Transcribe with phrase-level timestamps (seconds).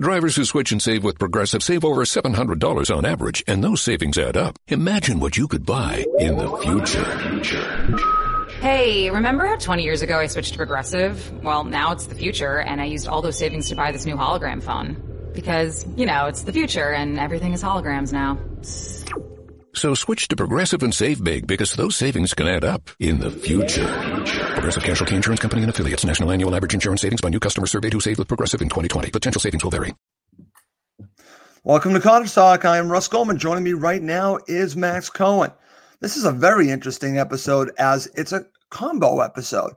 [0.00, 4.16] Drivers who switch and save with Progressive save over $700 on average, and those savings
[4.16, 4.58] add up.
[4.68, 8.46] Imagine what you could buy in the future.
[8.60, 11.44] Hey, remember how 20 years ago I switched to Progressive?
[11.44, 14.16] Well, now it's the future, and I used all those savings to buy this new
[14.16, 14.96] hologram phone.
[15.34, 18.38] Because, you know, it's the future, and everything is holograms now.
[19.72, 23.30] So switch to Progressive and save big because those savings can add up in the
[23.30, 23.86] future.
[24.54, 26.04] Progressive Casualty Insurance Company and affiliates.
[26.04, 29.10] National annual average insurance savings by new customer surveyed who saved with Progressive in 2020.
[29.10, 29.94] Potential savings will vary.
[31.62, 32.64] Welcome to Cottage Talk.
[32.64, 33.38] I am Russ Goldman.
[33.38, 35.52] Joining me right now is Max Cohen.
[36.00, 39.74] This is a very interesting episode as it's a combo episode.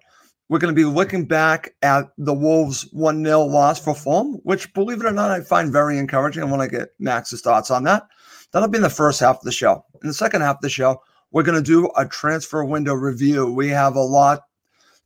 [0.50, 4.73] We're going to be looking back at the Wolves 1 0 loss for Fulham, which,
[4.73, 6.41] believe it or not, I find very encouraging.
[6.41, 8.07] I want to get Max's thoughts on that.
[8.53, 9.84] That'll be in the first half of the show.
[10.03, 13.52] In the second half of the show, we're going to do a transfer window review.
[13.52, 14.44] We have a lot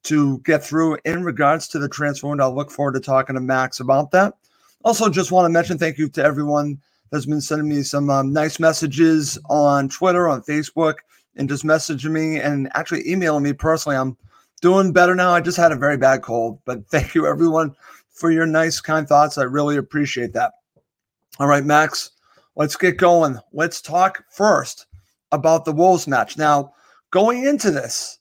[0.04, 2.50] to get through in regards to the transfer window.
[2.50, 4.34] I look forward to talking to Max about that.
[4.84, 6.80] Also, just want to mention thank you to everyone
[7.12, 10.96] that's been sending me some um, nice messages on Twitter, on Facebook,
[11.36, 13.98] and just messaging me and actually emailing me personally.
[13.98, 14.18] I'm
[14.62, 15.32] doing better now.
[15.32, 17.76] I just had a very bad cold, but thank you everyone
[18.10, 19.38] for your nice, kind thoughts.
[19.38, 20.54] I really appreciate that.
[21.40, 22.12] All right, Max,
[22.58, 23.38] let's get going.
[23.54, 24.88] Let's talk first
[25.32, 26.38] about the Wolves match.
[26.38, 26.74] Now,
[27.12, 28.20] going into this,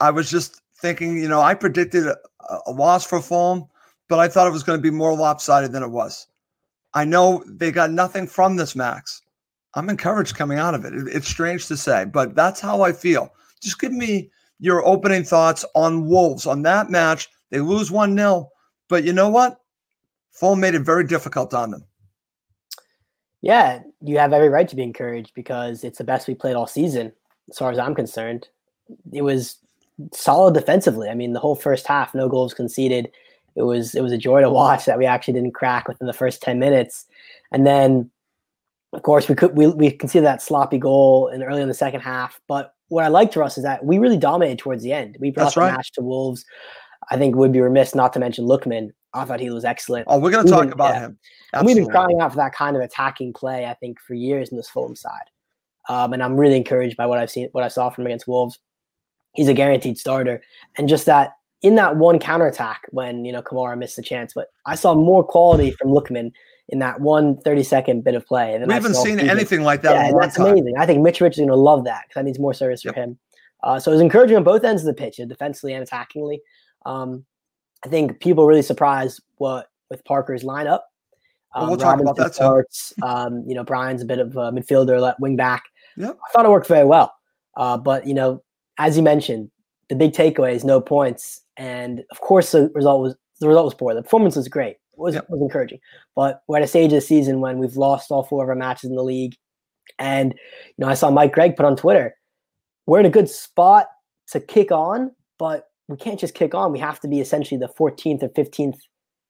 [0.00, 2.16] I was just thinking, you know, I predicted a,
[2.66, 3.64] a loss for Fulham,
[4.08, 6.26] but I thought it was going to be more lopsided than it was.
[6.92, 9.22] I know they got nothing from this, Max.
[9.74, 10.92] I'm encouraged coming out of it.
[10.92, 11.08] it.
[11.08, 13.32] It's strange to say, but that's how I feel.
[13.62, 17.28] Just give me your opening thoughts on Wolves on that match.
[17.50, 18.50] They lose 1 0,
[18.88, 19.60] but you know what?
[20.32, 21.84] Fulham made it very difficult on them.
[23.42, 26.66] Yeah, you have every right to be encouraged because it's the best we played all
[26.66, 27.12] season,
[27.50, 28.48] as far as I'm concerned.
[29.12, 29.58] It was
[30.12, 31.08] solid defensively.
[31.08, 33.10] I mean, the whole first half, no goals conceded.
[33.54, 36.12] It was it was a joy to watch that we actually didn't crack within the
[36.12, 37.04] first 10 minutes.
[37.52, 38.10] And then
[38.94, 42.00] of course we could we, we conceded that sloppy goal in early in the second
[42.00, 42.40] half.
[42.48, 45.16] But what I liked to us is that we really dominated towards the end.
[45.20, 45.72] We brought That's the right.
[45.72, 46.44] match to Wolves.
[47.10, 48.92] I think would be remiss not to mention Lookman.
[49.14, 50.06] I thought he was excellent.
[50.08, 51.00] Oh, we're going to talk Even- about yeah.
[51.00, 51.18] him.
[51.52, 54.48] And we've been crying out for that kind of attacking play, I think, for years
[54.48, 55.28] in this Fulham side.
[55.88, 58.26] Um, and I'm really encouraged by what I've seen, what I saw from him against
[58.28, 58.58] Wolves.
[59.34, 60.42] He's a guaranteed starter,
[60.78, 64.48] and just that in that one counterattack when you know Kamara missed the chance, but
[64.66, 66.32] I saw more quality from Lookman
[66.68, 68.56] in that one 30 second bit of play.
[68.58, 70.46] We I haven't seen anything like that Yeah, in a and long that's time.
[70.48, 70.74] amazing.
[70.78, 72.94] I think Mitrovic is going to love that because that means more service Yep.
[72.94, 73.18] for him.
[73.62, 76.38] Uh, so it was encouraging on both ends of the pitch, defensively and attackingly.
[76.86, 77.24] Um,
[77.84, 80.80] I think people really surprised what with Parker's lineup.
[81.54, 82.94] Um, we'll talk about that starts.
[83.02, 85.64] Um, you know, Bryan's a bit of a midfielder, let wing back.
[85.96, 86.16] Yep.
[86.16, 87.12] I thought it worked very well.
[87.56, 88.42] Uh, but you know,
[88.78, 89.50] as you mentioned,
[89.88, 93.74] the big takeaway is no points, and of course the result was the result was
[93.74, 93.94] poor.
[93.94, 95.26] The performance was great, it was Yep.
[95.28, 95.80] was encouraging,
[96.16, 98.54] but we're at a stage of the season when we've lost all four of our
[98.54, 99.34] matches in the league,
[99.98, 102.14] and you know, I saw Mike Gregg put on Twitter,
[102.86, 103.88] we're in a good spot
[104.28, 106.72] to kick on, but we can't just kick on.
[106.72, 108.78] We have to be essentially the 14th or 15th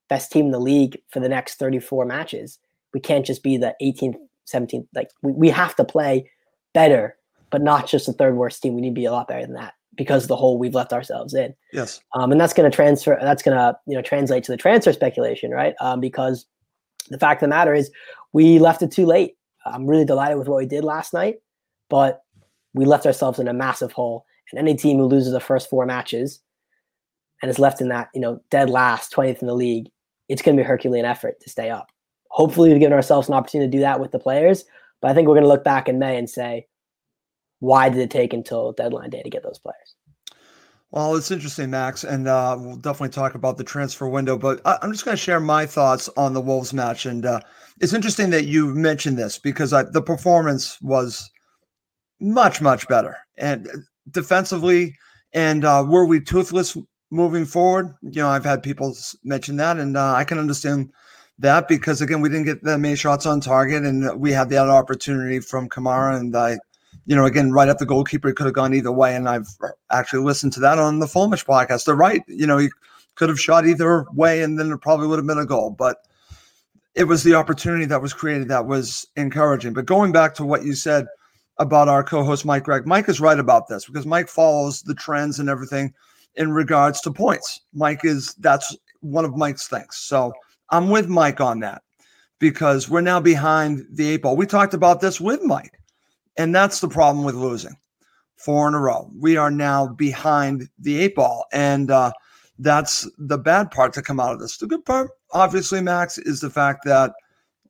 [0.09, 2.59] best team in the league for the next 34 matches.
[2.93, 4.17] We can't just be the 18th,
[4.53, 4.87] 17th.
[4.95, 6.31] Like we, we have to play
[6.75, 7.17] better,
[7.51, 8.75] but not just the third worst team.
[8.75, 11.35] We need to be a lot better than that because the hole we've left ourselves
[11.35, 11.55] in.
[11.73, 12.01] Yes.
[12.15, 13.19] Um, and that's going to transfer.
[13.21, 15.75] That's going to you know translate to the transfer speculation, right?
[15.81, 16.47] Um, because
[17.09, 17.91] the fact of the matter is,
[18.33, 19.37] we left it too late.
[19.67, 21.37] I'm really delighted with what we did last night,
[21.89, 22.23] but
[22.75, 24.25] we left ourselves in a massive hole.
[24.53, 26.41] And any team who loses the first four matches
[27.41, 29.89] and is left in that, you know, dead last, 20th in the league,
[30.29, 31.91] it's going to be a Herculean effort to stay up.
[32.29, 34.65] Hopefully, we've given ourselves an opportunity to do that with the players.
[35.01, 36.67] But I think we're going to look back in May and say,
[37.59, 39.95] why did it take until deadline day to get those players?
[40.93, 44.37] Well, it's interesting, Max, and uh, we'll definitely talk about the transfer window.
[44.37, 47.41] But I, am just going to share my thoughts on the Wolves match, and uh,
[47.81, 51.31] it's interesting that you mentioned this because I, the performance was
[52.21, 53.69] much, much better, and
[54.11, 54.97] defensively,
[55.33, 56.77] and uh, were we toothless
[57.11, 57.95] moving forward?
[58.03, 58.95] You know, I've had people
[59.25, 60.93] mention that, and uh, I can understand
[61.39, 64.69] that because again, we didn't get that many shots on target, and we had that
[64.69, 66.59] opportunity from Kamara, and I
[67.07, 69.17] you know, again, right at the goalkeeper, it could have gone either way.
[69.17, 69.49] And I've
[69.91, 71.85] actually listened to that on the Fulhamish podcast.
[71.85, 72.23] They're right.
[72.29, 72.69] You know, he
[73.15, 75.71] could have shot either way and then it probably would have been a goal.
[75.71, 75.99] But
[76.95, 79.73] it was the opportunity that was created that was encouraging.
[79.73, 81.07] But going back to what you said
[81.59, 84.95] about our co host, Mike Gregg, Mike is right about this because Mike follows the
[84.95, 85.93] trends and everything
[86.37, 87.61] in regards to points.
[87.75, 89.97] Mike is, that's one of Mike's things.
[89.97, 90.33] So
[90.71, 91.83] I'm with Mike on that
[92.39, 94.37] because we're now behind the eight ball.
[94.37, 95.79] We talked about this with Mike
[96.37, 97.77] and that's the problem with losing
[98.37, 99.11] four in a row.
[99.17, 101.47] We are now behind the eight ball.
[101.53, 102.13] And uh,
[102.59, 104.57] that's the bad part to come out of this.
[104.57, 107.13] The good part, obviously, Max, is the fact that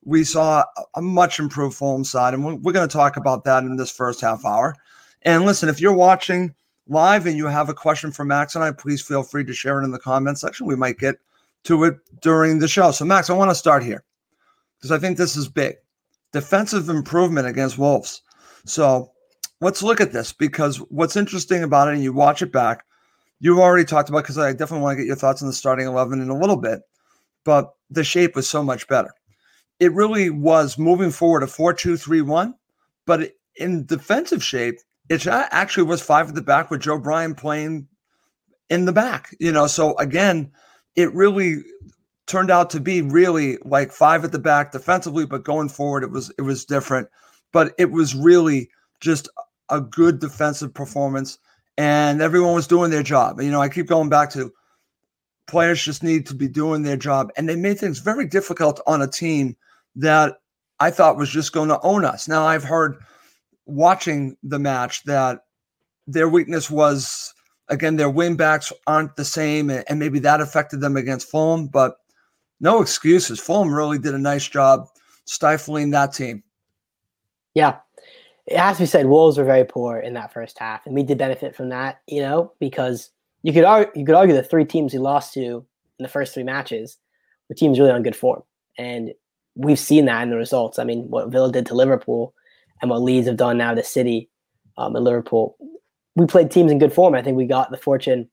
[0.04, 0.64] we saw
[0.94, 2.34] a much improved Fulham side.
[2.34, 4.74] And we're going to talk about that in this first half hour.
[5.22, 6.54] And listen, if you're watching
[6.88, 9.80] live and you have a question for Max and I, please feel free to share
[9.80, 10.66] it in the comment section.
[10.66, 11.16] We might get
[11.64, 12.90] to it during the show.
[12.90, 14.02] So, Max, I want to start here
[14.78, 15.76] because I think this is big.
[16.32, 18.22] Defensive improvement against Wolves.
[18.64, 19.12] So
[19.60, 22.84] let's look at this because what's interesting about it, and you watch it back,
[23.38, 25.86] you've already talked about because I definitely want to get your thoughts on the starting
[25.86, 26.80] 11 in a little bit,
[27.44, 29.10] but the shape was so much better.
[29.82, 32.54] It really was moving forward a 4 2 3 1,
[33.06, 37.88] but in defensive shape, it actually was five at the back with Joe Bryan playing
[38.70, 39.66] in the back, you know.
[39.66, 40.52] So again,
[40.96, 41.62] it really
[42.26, 46.10] turned out to be really like five at the back defensively, but going forward, it
[46.10, 47.08] was it was different
[47.52, 48.70] but it was really
[49.00, 49.28] just
[49.68, 51.38] a good defensive performance
[51.78, 53.40] and everyone was doing their job.
[53.40, 54.52] You know, I keep going back to
[55.46, 59.02] players just need to be doing their job and they made things very difficult on
[59.02, 59.56] a team
[59.96, 60.36] that
[60.80, 62.28] I thought was just going to own us.
[62.28, 62.96] Now I've heard
[63.66, 65.40] watching the match that
[66.06, 67.32] their weakness was
[67.68, 71.96] again their win backs aren't the same and maybe that affected them against Fulham, but
[72.60, 73.38] no excuses.
[73.38, 74.88] Fulham really did a nice job
[75.24, 76.42] stifling that team.
[77.54, 77.76] Yeah.
[78.46, 81.04] It has to be said, Wolves were very poor in that first half, and we
[81.04, 83.10] did benefit from that, you know, because
[83.42, 86.34] you could argue, you could argue the three teams we lost to in the first
[86.34, 86.98] three matches
[87.48, 88.42] were teams really on good form,
[88.78, 89.12] and
[89.54, 90.78] we've seen that in the results.
[90.78, 92.34] I mean, what Villa did to Liverpool,
[92.80, 94.28] and what Leeds have done now to City
[94.76, 95.56] um, and Liverpool.
[96.16, 97.14] We played teams in good form.
[97.14, 98.28] I think we got the fortune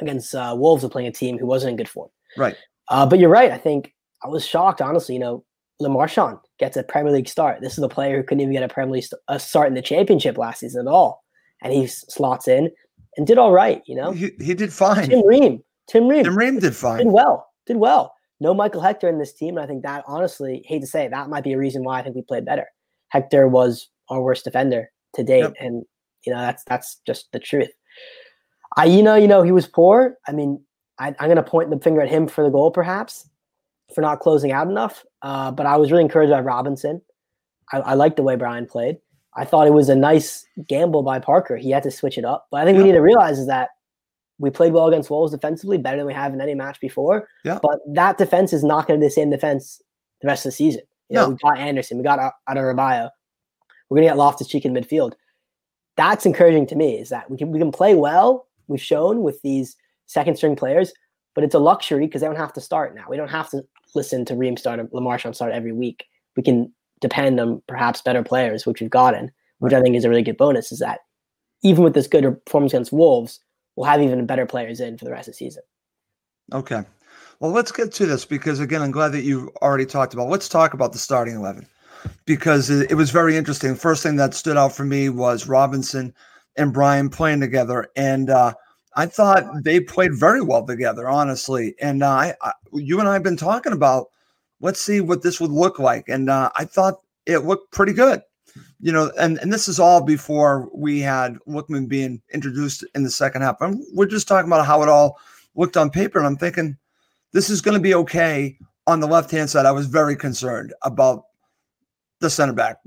[0.00, 2.08] against uh, Wolves of playing a team who wasn't in good form.
[2.36, 2.56] Right.
[2.88, 3.52] Uh, but you're right.
[3.52, 3.94] I think
[4.24, 5.14] I was shocked, honestly.
[5.14, 5.44] You know,
[5.78, 7.60] Le Marchand gets a Premier League start.
[7.60, 9.74] This is a player who couldn't even get a Premier League st- a start in
[9.74, 11.22] the Championship last season at all,
[11.62, 12.70] and he slots in
[13.16, 13.82] and did all right.
[13.86, 15.08] You know, he, he did fine.
[15.08, 16.98] Tim Ream, Tim Ream, Tim Ream did fine.
[16.98, 18.14] Did well, did well.
[18.40, 21.10] No Michael Hector in this team, and I think that honestly, hate to say it,
[21.10, 22.66] that might be a reason why I think we played better.
[23.08, 25.54] Hector was our worst defender to date, yep.
[25.58, 25.84] and
[26.24, 27.70] you know that's that's just the truth.
[28.76, 30.18] I, you know, you know, he was poor.
[30.28, 30.62] I mean,
[30.98, 33.28] I, I'm going to point the finger at him for the goal, perhaps
[33.94, 35.04] for not closing out enough.
[35.22, 37.00] Uh, but I was really encouraged by Robinson.
[37.72, 38.98] I, I liked the way Bryan played.
[39.34, 41.56] I thought it was a nice gamble by Parker.
[41.56, 42.46] He had to switch it up.
[42.50, 42.82] But I think yeah.
[42.82, 43.70] we need to realize is that
[44.38, 47.28] we played well against Wolves defensively, better than we have in any match before.
[47.44, 47.58] Yeah.
[47.62, 49.80] But that defense is not going to be the same defense
[50.20, 50.82] the rest of the season.
[51.08, 53.10] You know, we got Andersen, we got Adarabioyo.
[53.88, 55.12] We're going to get Loftus Cheek in midfield.
[55.96, 56.98] That's encouraging to me.
[56.98, 58.48] Is that we can we can play well.
[58.66, 59.76] We've shown with these
[60.06, 60.92] second string players,
[61.34, 63.04] but it's a luxury because they don't have to start now.
[63.08, 63.62] We don't have to
[63.94, 66.04] listen to Ream start or Le Marchand start every week.
[66.36, 70.08] We can depend on perhaps better players, which we've gotten, which I think is a
[70.08, 70.72] really good bonus.
[70.72, 71.00] Is that
[71.62, 73.40] even with this good performance against Wolves,
[73.76, 75.62] we'll have even better players in for the rest of the season.
[76.52, 76.82] Okay.
[77.38, 80.28] Well, let's get to this because again, I'm glad that you already talked about.
[80.28, 81.66] Let's talk about the starting eleven
[82.24, 83.74] because it, it was very interesting.
[83.74, 86.14] First thing that stood out for me was Robinson
[86.56, 88.54] and Bryan playing together, and uh,
[88.94, 91.74] I thought they played very well together, honestly.
[91.80, 94.06] And uh, I, I, you and I have been talking about
[94.60, 96.94] let's see what this would look like, and uh, I thought
[97.26, 98.22] it looked pretty good.
[98.80, 103.10] You know, and and this is all before we had Lookman being introduced in the
[103.10, 103.60] second half.
[103.60, 105.18] And we're just talking about how it all
[105.54, 106.76] looked on paper, and I'm thinking
[107.32, 109.66] this is going to be okay on the left hand side.
[109.66, 111.24] I was very concerned about
[112.20, 112.78] the center back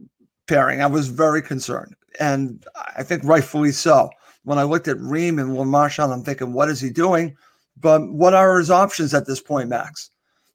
[0.47, 0.81] pairing.
[0.81, 2.63] I was very concerned, and
[2.95, 4.09] I think rightfully so
[4.43, 7.35] when I looked at Ream and Marchand, I'm thinking, what is he doing?
[7.79, 10.09] But what are his options at this point, Max?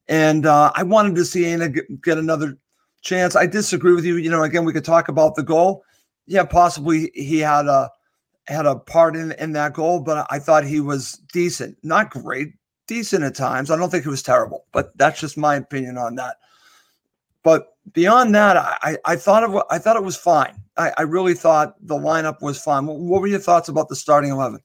[0.09, 2.59] And uh, I wanted to see get, get another
[3.05, 3.37] chance.
[3.37, 4.17] I disagree with you.
[4.17, 5.85] You know, again, we could talk about the goal.
[6.27, 7.91] Yeah, possibly he had a
[8.47, 12.55] had a part in in that goal, but I thought he was decent, not great,
[12.87, 13.71] decent at times.
[13.71, 16.37] I don't think he was terrible, but that's just my opinion on that.
[17.43, 20.61] But beyond that, I, I thought it I thought it was fine.
[20.77, 22.87] I, I really thought the lineup was fine.
[22.87, 24.61] What, were your thoughts about the starting eleven?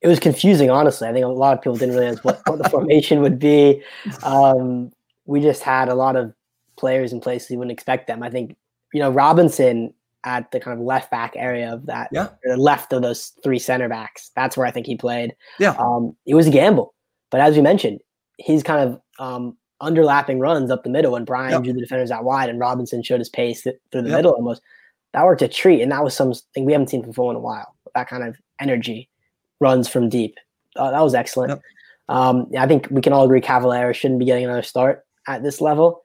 [0.00, 1.08] It was confusing, honestly.
[1.08, 3.82] I think a lot of people didn't realize what, what the formation would be.
[4.22, 4.92] Um,
[5.28, 6.32] we just had a lot of
[6.76, 8.22] players in places you wouldn't expect them.
[8.22, 8.56] I think,
[8.92, 9.92] you know, Robinson
[10.24, 13.58] at the kind of left back area of that, yeah, the left of those three
[13.58, 14.32] center backs.
[14.34, 15.36] That's where I think he played.
[15.60, 16.94] Yeah, um, it was a gamble,
[17.30, 18.00] but as we mentioned,
[18.38, 21.62] he's kind of um, underlapping runs up the middle, and Bryan yep.
[21.62, 24.16] drew the defenders out wide, and Robinson showed his pace through the yep.
[24.16, 24.62] middle almost.
[25.12, 27.74] That worked a treat, and that was something we haven't seen from in a while.
[27.94, 29.10] That kind of energy
[29.60, 30.36] runs from deep.
[30.74, 31.50] Uh, that was excellent.
[31.50, 31.62] Yep.
[32.08, 35.60] Um, I think we can all agree Cavaleiro shouldn't be getting another start at this
[35.60, 36.02] level.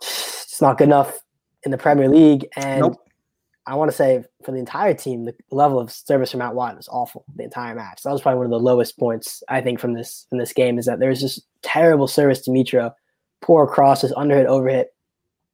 [0.00, 1.16] It's not good enough
[1.62, 2.96] in the Premier League, and nope.
[3.68, 6.76] I want to say for the entire team, the level of service from out wide
[6.76, 8.02] was awful the entire match.
[8.02, 10.78] That was probably one of the lowest points I think from this from this game
[10.78, 12.92] is that there was just terrible service to Mitro,
[13.42, 14.86] poor crosses, underhit, overhit.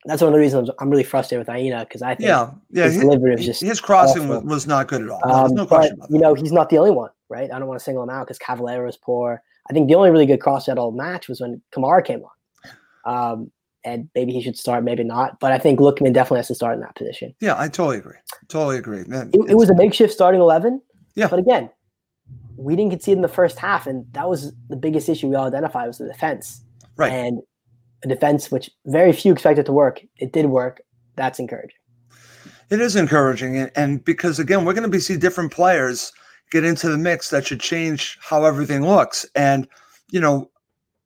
[0.06, 2.84] That's one of the reasons I'm really frustrated with Aina because I think yeah, yeah,
[2.84, 4.49] his, delivery was just his crossing awful.
[4.49, 5.20] was not good at all.
[5.28, 7.50] Um, no but, you know, he's not the only one, right?
[7.50, 9.42] I don't want to single him out because Cavaleiro was poor.
[9.68, 12.30] I think the only really good cross that all match was when Kamara came on.
[13.04, 13.50] Um,
[13.84, 15.38] and maybe he should start, maybe not.
[15.40, 17.34] But I think Lookman definitely has to start in that position.
[17.40, 18.16] Yeah, I totally agree.
[18.49, 19.04] Totally agree.
[19.04, 20.80] Man, it, it was a makeshift starting eleven.
[21.14, 21.28] Yeah.
[21.28, 21.70] But again,
[22.56, 25.46] we didn't concede in the first half, and that was the biggest issue we all
[25.46, 26.62] identified was the defense.
[26.96, 27.12] Right.
[27.12, 27.42] And
[28.04, 30.00] a defense which very few expected to work.
[30.16, 30.80] It did work.
[31.16, 31.76] That's encouraging.
[32.70, 36.12] It is encouraging, and, and because again, we're going to be see different players
[36.50, 39.26] get into the mix that should change how everything looks.
[39.34, 39.68] And
[40.11, 40.50] you know,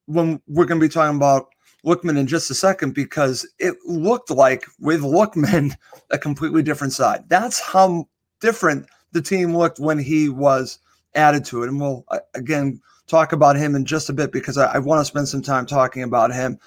[0.07, 1.49] when we're going to be talking about
[1.85, 5.76] Lookman in just a second because it looked like with Lookman
[6.11, 7.28] a completely different side.
[7.28, 8.08] That's how
[8.40, 10.78] different the team looked when he was
[11.14, 11.68] added to it.
[11.68, 15.00] And we'll uh, again talk about him in just a bit because I, I want
[15.00, 16.58] to spend some time talking about him.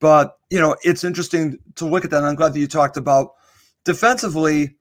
[0.00, 2.18] But you know, it's interesting to look at that.
[2.18, 3.32] And I'm glad that you talked about
[3.84, 4.76] defensively.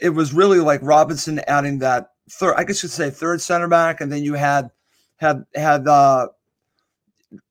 [0.00, 4.00] It was really like Robinson adding that third, I guess you'd say third center back,
[4.00, 4.70] and then you had
[5.16, 6.28] had had uh,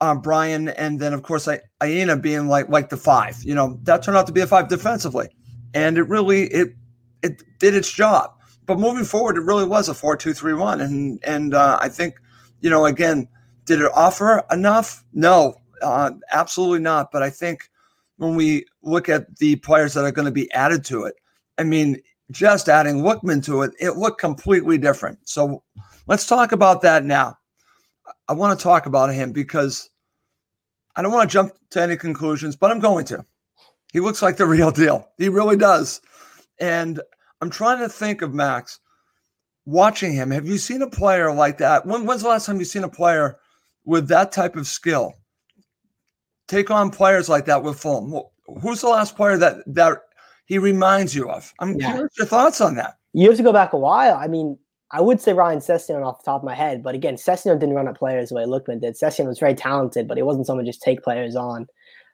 [0.01, 3.41] uh, Bryan, and then of course I, Aina being like like the five.
[3.43, 5.27] You know that turned out to be a five defensively,
[5.73, 6.73] and it really it
[7.23, 8.31] it did its job.
[8.65, 12.15] But moving forward, it really was a four-two-three-one, and and uh, I think
[12.61, 13.27] you know again,
[13.65, 15.03] did it offer enough?
[15.13, 17.11] No, uh, absolutely not.
[17.11, 17.69] But I think
[18.17, 21.15] when we look at the players that are going to be added to it,
[21.57, 21.97] I mean,
[22.31, 25.17] just adding Lookman to it, it looked completely different.
[25.27, 25.63] So
[26.07, 27.38] let's talk about that now.
[28.27, 29.89] I want to talk about him because
[30.95, 33.25] I don't want to jump to any conclusions, but I'm going to.
[33.91, 35.09] He looks like the real deal.
[35.17, 36.01] He really does.
[36.59, 37.01] And
[37.41, 38.79] I'm trying to think of Max
[39.65, 40.31] watching him.
[40.31, 41.85] Have you seen a player like that?
[41.85, 43.37] When, when's the last time you've seen a player
[43.85, 45.13] with that type of skill
[46.47, 48.21] take on players like that with Fulham?
[48.61, 49.99] Who's the last player that that
[50.45, 51.53] he reminds you of?
[51.59, 51.91] I'm yeah.
[51.91, 52.97] curious your thoughts on that.
[53.13, 54.15] You have to go back a while.
[54.15, 54.57] I mean,
[54.91, 57.75] I would say Ryan Sessegnon off the top of my head, but again, Sessegnon didn't
[57.75, 58.95] run at players the way Lookman did.
[58.95, 61.67] Sessegnon was very talented, but he wasn't someone just take players on.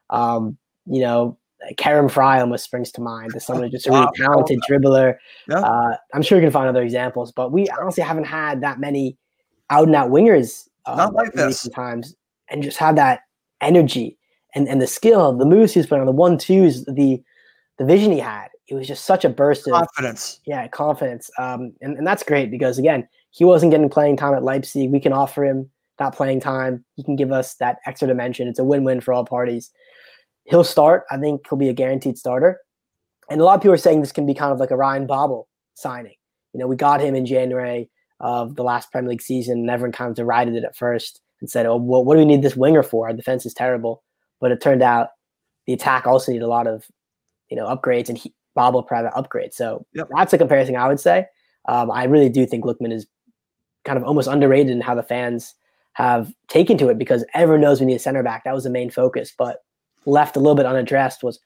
[0.10, 1.38] Um, you know,
[1.78, 5.16] Kerim Frei almost springs to mind as someone just a really talented dribbler.
[5.48, 5.60] Yeah.
[5.60, 9.18] Uh, I'm sure you can find other examples, but we honestly haven't had that many
[9.70, 12.16] out and out wingers um, Not like in recent times,
[12.50, 13.22] and just have that
[13.62, 14.18] energy
[14.54, 17.22] and and the skill, the moves he was playing on, the one twos, the
[17.78, 20.40] the vision he had it was just such a burst of confidence.
[20.46, 21.30] Yeah, confidence.
[21.38, 24.92] Um, and, and that's great because again, he wasn't getting playing time at Leipzig.
[24.92, 25.70] We can offer him
[26.00, 26.84] that playing time.
[26.96, 28.48] He can give us that extra dimension.
[28.48, 29.72] It's a win-win for all parties.
[30.46, 31.04] He'll start.
[31.12, 32.60] I think he'll be a guaranteed starter.
[33.30, 35.08] And a lot of people are saying this can be kind of like a Ryan
[35.08, 36.16] Babel signing.
[36.54, 39.92] You know, we got him in January of the last Premier League season, and everyone
[39.92, 42.56] kind of derided it at first and said, "Oh, well, what do we need this
[42.56, 43.08] winger for?
[43.08, 44.04] Our defense is terrible."
[44.40, 45.10] But it turned out
[45.66, 46.86] the attack also needed a lot of,
[47.50, 49.54] you know, upgrades, and he, Babel private upgrade.
[49.54, 50.08] So yep.
[50.16, 51.26] that's a comparison I would say.
[51.68, 53.08] Um, I really do think Lookman is
[53.86, 55.54] kind of almost underrated in how the fans
[55.94, 58.44] have taken to it because everyone knows we need a center back.
[58.44, 59.60] That was the main focus, but
[60.06, 61.40] left a little bit unaddressed was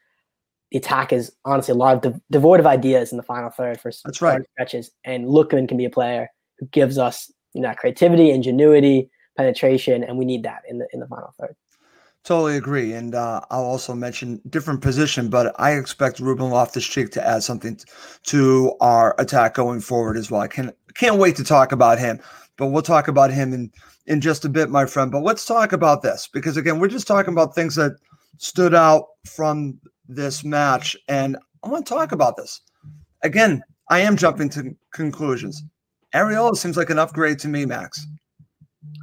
[0.71, 3.79] the attack is honestly a lot of de- devoid of ideas in the final third
[3.79, 4.91] for that's right stretches.
[5.03, 10.03] And Lookman can be a player who gives us you know, that creativity, ingenuity, penetration,
[10.03, 11.55] and we need that in the in the final third.
[12.29, 12.93] Totally agree.
[12.93, 17.41] And uh, I'll also mention different position, but I expect Ruben Loftus Cheek to add
[17.41, 17.79] something
[18.25, 20.41] to our attack going forward as well.
[20.41, 22.19] I can, can't wait to talk about him,
[22.55, 23.71] but we'll talk about him in,
[24.05, 25.11] in just a bit, my friend.
[25.11, 27.93] But let's talk about this because, again, we're just talking about things that
[28.37, 30.95] stood out from this match.
[31.07, 32.61] And I want to talk about this.
[33.23, 35.63] Again, I am jumping to conclusions.
[36.13, 38.05] Areola seems like an upgrade to me, Max.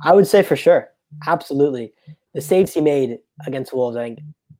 [0.04, 0.90] I would say for sure.
[1.26, 1.92] Absolutely.
[2.36, 4.18] The saves he made against Wolves, I think,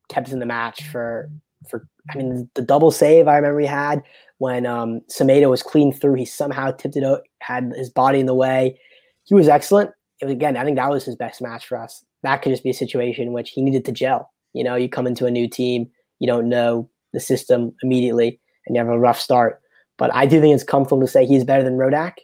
[0.09, 1.30] kept us in the match for
[1.68, 4.02] for I mean the double save I remember he had
[4.38, 8.26] when um Semedo was clean through, he somehow tipped it out, had his body in
[8.26, 8.78] the way.
[9.25, 9.90] He was excellent.
[10.23, 12.04] Was again, I think that was his best match for us.
[12.23, 14.30] That could just be a situation in which he needed to gel.
[14.52, 18.75] You know, you come into a new team, you don't know the system immediately, and
[18.75, 19.61] you have a rough start.
[19.99, 22.14] But I do think it's comfortable to say he's better than Rodak.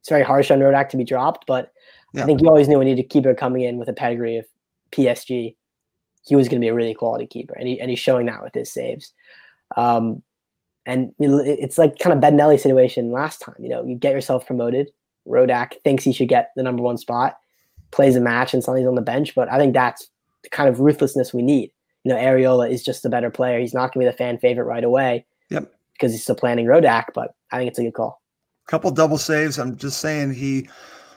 [0.00, 1.72] It's very harsh on Rodak to be dropped, but
[2.14, 2.22] yeah.
[2.22, 4.36] I think you always knew when you need a keeper coming in with a pedigree
[4.36, 4.46] of
[4.92, 5.54] PSG,
[6.24, 8.42] he was going to be a really quality keeper, and, he, and he's showing that
[8.42, 9.12] with his saves.
[9.76, 10.22] Um,
[10.86, 13.54] and it's like kind of Bettinelli situation last time.
[13.58, 14.90] You know, you get yourself promoted.
[15.28, 17.38] Rodak thinks he should get the number one spot,
[17.90, 19.34] plays a match, and suddenly he's on the bench.
[19.34, 20.08] But I think that's
[20.42, 21.70] the kind of ruthlessness we need.
[22.04, 23.60] You know, Areola is just a better player.
[23.60, 25.26] He's not going to be the fan favorite right away.
[25.50, 25.70] Yep.
[25.92, 28.22] Because he's still planning Rodak, but I think it's a good call.
[28.66, 29.58] Couple double saves.
[29.58, 30.68] I'm just saying he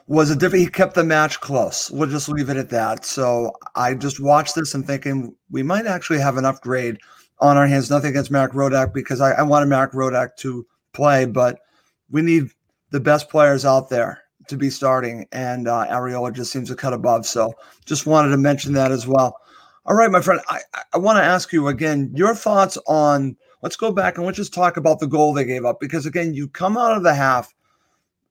[0.08, 0.64] was a different.
[0.64, 1.90] He kept the match close.
[1.92, 3.06] We'll just leave it at that.
[3.06, 6.98] So I just watched this and thinking we might actually have an upgrade
[7.40, 7.90] on our hands.
[7.90, 11.60] Nothing against Marek Rodak because I, I wanted Marek Rodak to play, but
[12.10, 12.50] we need
[12.92, 16.94] the best players out there to be starting, and uh, Areola just seems to cut
[16.94, 17.26] above.
[17.26, 17.54] So
[17.86, 19.38] just wanted to mention that as well.
[19.86, 20.60] All right, my friend, I,
[20.94, 23.36] I want to ask you again your thoughts on.
[23.62, 26.34] Let's go back and let's just talk about the goal they gave up because again,
[26.34, 27.54] you come out of the half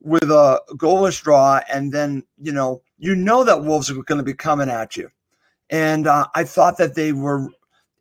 [0.05, 4.25] with a goalless draw, and then you know you know that Wolves are going to
[4.25, 5.11] be coming at you,
[5.71, 7.49] and uh, I thought that they were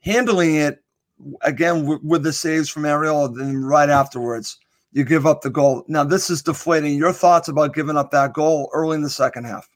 [0.02, 0.84] handling it
[1.42, 3.38] again w- with the saves from Areola.
[3.38, 4.58] Then right afterwards,
[4.92, 5.86] you give up the goal.
[5.88, 6.96] Now this is deflating.
[6.96, 9.68] Your thoughts about giving up that goal early in the second half?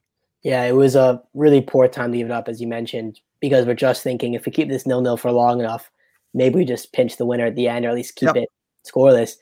[0.42, 3.66] Yeah, it was a really poor time to give it up, as you mentioned, because
[3.66, 5.90] we're just thinking if we keep this nil nil for long enough,
[6.34, 8.36] maybe we just pinch the winner at the end, or at least keep yep.
[8.36, 8.48] it
[8.86, 9.36] scoreless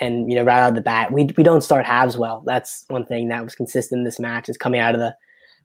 [0.00, 2.42] and you know right out of the bat we, we don't start halves well.
[2.46, 5.14] That's one thing that was consistent in this match is coming out of the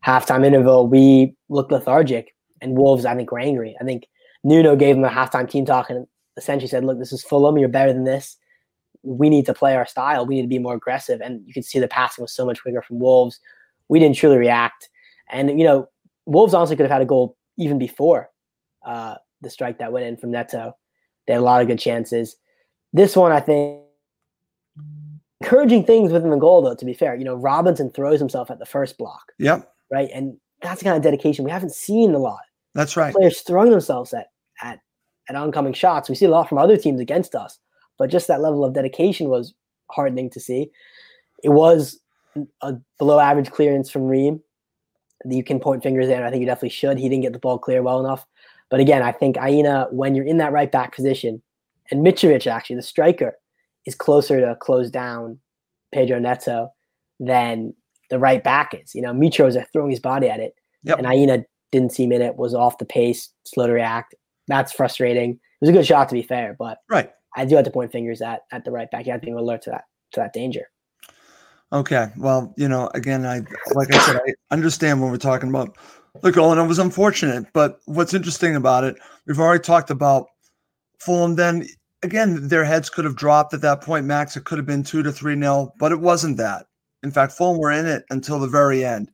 [0.06, 3.76] halftime interval we looked lethargic and wolves i think were angry.
[3.80, 4.08] I think
[4.44, 6.08] nuno gave them a halftime team talk and
[6.38, 8.38] essentially said look this is fulham you're better than this.
[9.04, 10.26] We need to play our style.
[10.26, 11.22] We need to be more aggressive.
[11.22, 13.40] And you can see the passing was so much quicker from wolves.
[13.88, 14.90] We didn't truly react.
[15.30, 15.88] And you know
[16.26, 18.30] wolves honestly could have had a goal even before
[18.86, 20.76] uh, the strike that went in from neto.
[21.26, 22.36] They had a lot of good chances.
[22.94, 23.85] This one i think
[25.42, 26.76] encouraging things within the goal, though.
[26.76, 29.32] To be fair, you know, Robinson throws himself at the first block.
[29.40, 29.72] Yep.
[29.92, 32.42] Right, and that's the kind of dedication we haven't seen a lot.
[32.74, 33.14] That's right.
[33.14, 34.28] Players throwing themselves at
[34.62, 34.80] at
[35.30, 36.10] at oncoming shots.
[36.10, 37.60] We see a lot from other teams against us,
[37.98, 39.54] but just that level of dedication was
[39.92, 40.72] heartening to see.
[41.44, 42.00] It was
[42.62, 44.42] a below average clearance from Ream.
[45.24, 47.00] You can point fingers there, I think you definitely should.
[47.00, 48.26] He didn't get the ball clear well enough.
[48.70, 51.42] But again, I think Aina, when you're in that right back position,
[51.92, 53.38] and Mitrovic actually, the striker,
[53.86, 55.40] is closer to close down
[55.94, 56.70] Pedro Neto
[57.20, 57.74] than
[58.10, 58.94] the right back is.
[58.94, 60.98] You know, Mitro is throwing his body at it, yep.
[60.98, 64.16] and Aina didn't seem in it, was off the pace, slow to react.
[64.48, 65.32] That's frustrating.
[65.32, 67.12] It was a good shot to be fair, but right.
[67.36, 69.06] I do have to point fingers at at the right back.
[69.06, 70.70] You have to be alert to that to that danger.
[71.74, 72.08] Okay.
[72.18, 73.42] Well, you know, again, I
[73.74, 75.78] like I said, I understand when we're talking about
[76.22, 77.48] the goal, and it was unfortunate.
[77.54, 78.96] But what's interesting about it,
[79.26, 80.28] we've already talked about
[81.00, 81.36] Fulham.
[81.36, 81.68] Then
[82.06, 84.38] again, their heads could have dropped at that point, Max.
[84.38, 86.68] It could have been two to three nil, but it wasn't that.
[87.04, 89.12] In fact, Fulham were in it until the very end.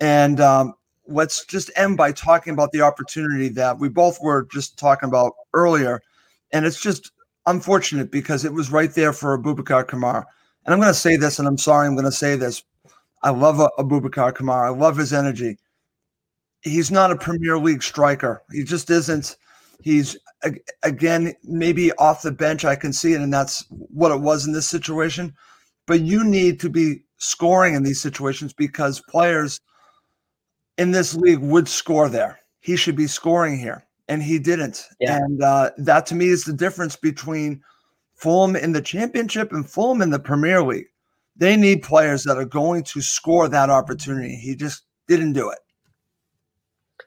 [0.00, 0.74] And um,
[1.06, 5.32] let's just end by talking about the opportunity that we both were just talking about
[5.54, 6.00] earlier.
[6.52, 7.12] And it's just
[7.46, 10.24] unfortunate because it was right there for Abubakar Kamara.
[10.64, 12.62] And I'm going to say this, and I'm sorry I'm going to say this.
[13.22, 14.66] I love Abubakar Kamara.
[14.66, 15.58] I love his energy.
[16.62, 18.42] He's not a Premier League striker.
[18.52, 19.36] He just isn't.
[19.82, 20.16] He's
[20.82, 22.64] again maybe off the bench.
[22.64, 25.34] I can see it, and that's what it was in this situation.
[25.86, 29.60] But you need to be scoring in these situations because players
[30.78, 32.40] in this league would score there.
[32.60, 34.86] He should be scoring here, and he didn't.
[35.00, 35.16] Yeah.
[35.16, 37.62] And uh, that to me is the difference between
[38.14, 40.86] Fulham in the championship and Fulham in the Premier League.
[41.36, 44.36] They need players that are going to score that opportunity.
[44.36, 45.58] He just didn't do it.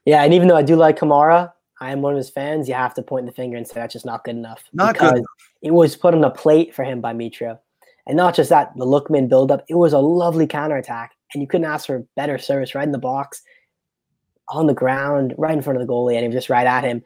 [0.05, 2.75] Yeah, and even though I do like Kamara, I am one of his fans, you
[2.75, 4.63] have to point the finger and say that's just not good enough.
[4.73, 5.15] Not good.
[5.15, 5.25] Enough.
[5.61, 7.59] It was put on a plate for him by Mitro.
[8.07, 11.11] And not just that, the Lookman buildup, it was a lovely counterattack.
[11.33, 13.41] And you couldn't ask for better service right in the box.
[14.49, 16.83] on the ground, right in front of the goalie, and he was just right at
[16.83, 17.01] him.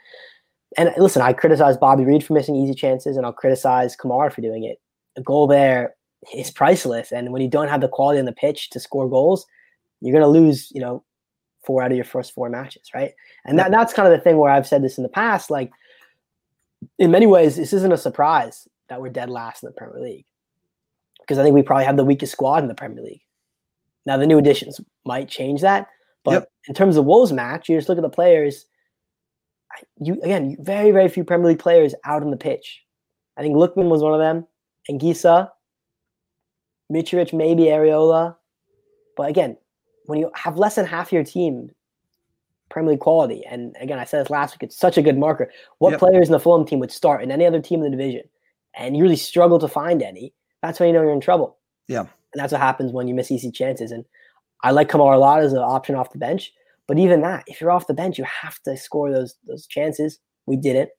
[0.78, 4.42] And listen, I criticize Bobby Reid for missing easy chances, and I'll criticize Kamara for
[4.42, 4.80] doing it.
[5.16, 5.96] A goal there
[6.36, 9.46] is priceless, and when you don't have the quality on the pitch to score goals,
[10.02, 11.04] you're going to lose, you know,
[11.66, 13.12] four out of your first four matches, right?
[13.48, 15.50] And that, that's kind of the thing where I've said this in the past.
[15.50, 15.72] Like,
[17.00, 20.26] in many ways, this isn't a surprise that we're dead last in the Premier League
[21.22, 23.22] because I think we probably have the weakest squad in the Premier League.
[24.06, 25.88] Now, the new additions might change that,
[26.24, 26.52] but yep.
[26.68, 28.66] in terms of Wolves match, you just look at the players.
[30.00, 32.84] You again, very very few Premier League players out on the pitch.
[33.38, 34.48] I think Lookman was one of them,
[34.88, 35.50] and Gisa,
[36.92, 38.36] Mitrovic, maybe Areola,
[39.18, 39.58] but again,
[40.06, 41.72] when you have less than half your team
[42.70, 45.52] Premier League quality, and again, I said this last week, it's such a good marker.
[45.80, 46.00] What yep.
[46.00, 48.24] players in the Fulham team would start in any other team in the division,
[48.76, 50.34] and you really struggle to find any?
[50.62, 51.58] That's when you know you're in trouble.
[51.88, 53.92] Yeah, and that's what happens when you miss easy chances.
[53.92, 54.06] And
[54.64, 56.52] I like Kamara a lot as an option off the bench.
[56.88, 60.20] But even that, if you're off the bench, you have to score those those chances.
[60.46, 60.90] We didn't.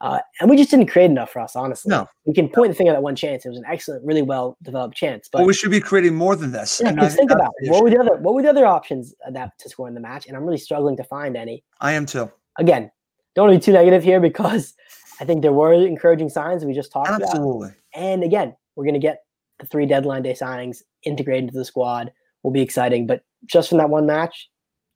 [0.00, 1.90] Uh, and we just didn't create enough for us, honestly.
[1.90, 2.08] No.
[2.24, 3.44] We can point the finger at one chance.
[3.44, 5.28] It was an excellent, really well developed chance.
[5.30, 6.80] But well, we should be creating more than this.
[6.82, 7.70] Yeah, think, think about it.
[7.70, 10.26] what were the other what were the other options that to score in the match?
[10.26, 11.62] And I'm really struggling to find any.
[11.80, 12.30] I am too.
[12.58, 12.90] Again,
[13.34, 14.74] don't want to be too negative here because
[15.20, 17.28] I think there were encouraging signs we just talked Absolutely.
[17.32, 17.36] about.
[17.36, 17.70] Absolutely.
[17.94, 19.24] And again, we're gonna get
[19.58, 22.10] the three deadline day signings integrated into the squad.
[22.42, 23.06] Will be exciting.
[23.06, 24.48] But just from that one match,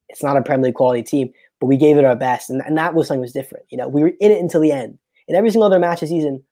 [0.09, 1.31] it's not a Premier League quality team,
[1.65, 3.65] but we gave it our best, and, and that was something that was different.
[3.71, 4.99] You know, we were in it until the end.
[5.29, 6.45] In every single other match this season,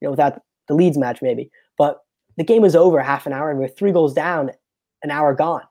[0.00, 2.04] you know, without the Leeds match maybe, but
[2.36, 4.52] the game was over half an hour and we are three goals down,
[5.02, 5.64] an hour gone.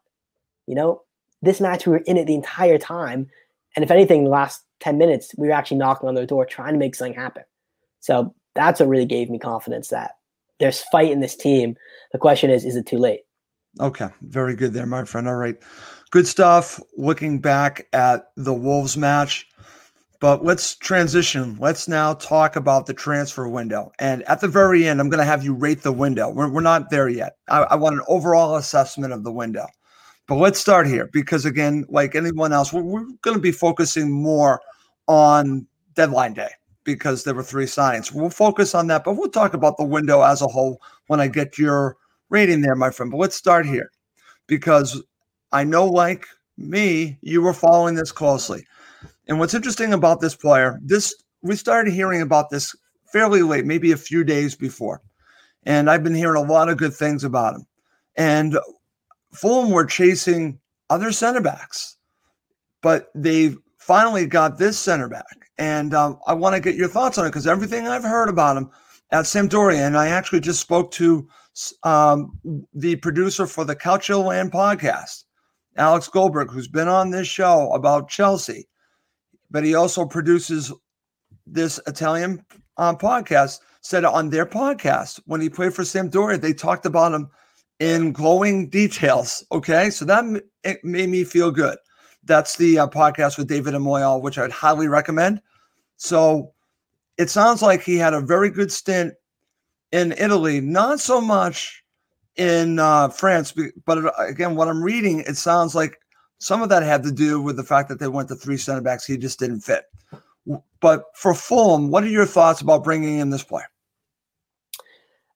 [0.67, 1.03] You know,
[1.41, 3.29] this match we were in it the entire time,
[3.73, 6.73] and if anything, the last ten minutes we were actually knocking on their door trying
[6.73, 7.43] to make something happen.
[8.01, 10.17] So that's what really gave me confidence that
[10.59, 11.77] there's fight in this team.
[12.11, 13.21] The question is, is it too late?
[13.79, 15.25] Okay, very good there, my friend.
[15.25, 15.55] All right.
[16.11, 16.79] Good stuff.
[16.97, 19.47] Looking back at the Wolves match,
[20.19, 21.55] but let's transition.
[21.59, 23.91] Let's now talk about the transfer window.
[23.99, 26.29] And at the very end, I'm going to have you rate the window.
[26.29, 27.37] We're, we're not there yet.
[27.47, 29.67] I, I want an overall assessment of the window.
[30.27, 34.11] But let's start here because, again, like anyone else, we're, we're going to be focusing
[34.11, 34.61] more
[35.07, 36.49] on deadline day
[36.83, 38.11] because there were three signings.
[38.11, 41.27] We'll focus on that, but we'll talk about the window as a whole when I
[41.27, 41.97] get your
[42.29, 43.11] rating there, my friend.
[43.11, 43.91] But let's start here
[44.47, 45.01] because
[45.51, 46.25] I know, like
[46.57, 48.65] me, you were following this closely.
[49.27, 52.75] And what's interesting about this player, this we started hearing about this
[53.11, 55.01] fairly late, maybe a few days before.
[55.63, 57.65] And I've been hearing a lot of good things about him.
[58.15, 58.59] And
[59.33, 60.59] Fulham were chasing
[60.89, 61.97] other center backs,
[62.81, 65.49] but they finally got this center back.
[65.57, 68.57] And um, I want to get your thoughts on it because everything I've heard about
[68.57, 68.69] him
[69.11, 71.27] at Sampdoria, and I actually just spoke to
[71.83, 72.31] um,
[72.73, 75.25] the producer for the Calcio Land podcast,
[75.77, 78.67] Alex Goldberg, who's been on this show about Chelsea,
[79.49, 80.73] but he also produces
[81.45, 82.45] this Italian
[82.77, 83.59] uh, podcast.
[83.81, 87.29] Said on their podcast when he played for Sampdoria, they talked about him
[87.79, 89.45] in glowing details.
[89.53, 90.25] Okay, so that
[90.63, 91.77] it made me feel good.
[92.25, 95.41] That's the uh, podcast with David Moyal, which I'd highly recommend.
[95.95, 96.53] So
[97.17, 99.13] it sounds like he had a very good stint
[99.91, 101.83] in Italy, not so much
[102.39, 103.53] in uh, France.
[103.85, 105.99] But again, what I'm reading, it sounds like
[106.39, 108.81] some of that had to do with the fact that they went to three center
[108.81, 109.05] backs.
[109.05, 109.83] He just didn't fit.
[110.79, 113.67] But for Fulham, what are your thoughts about bringing in this player?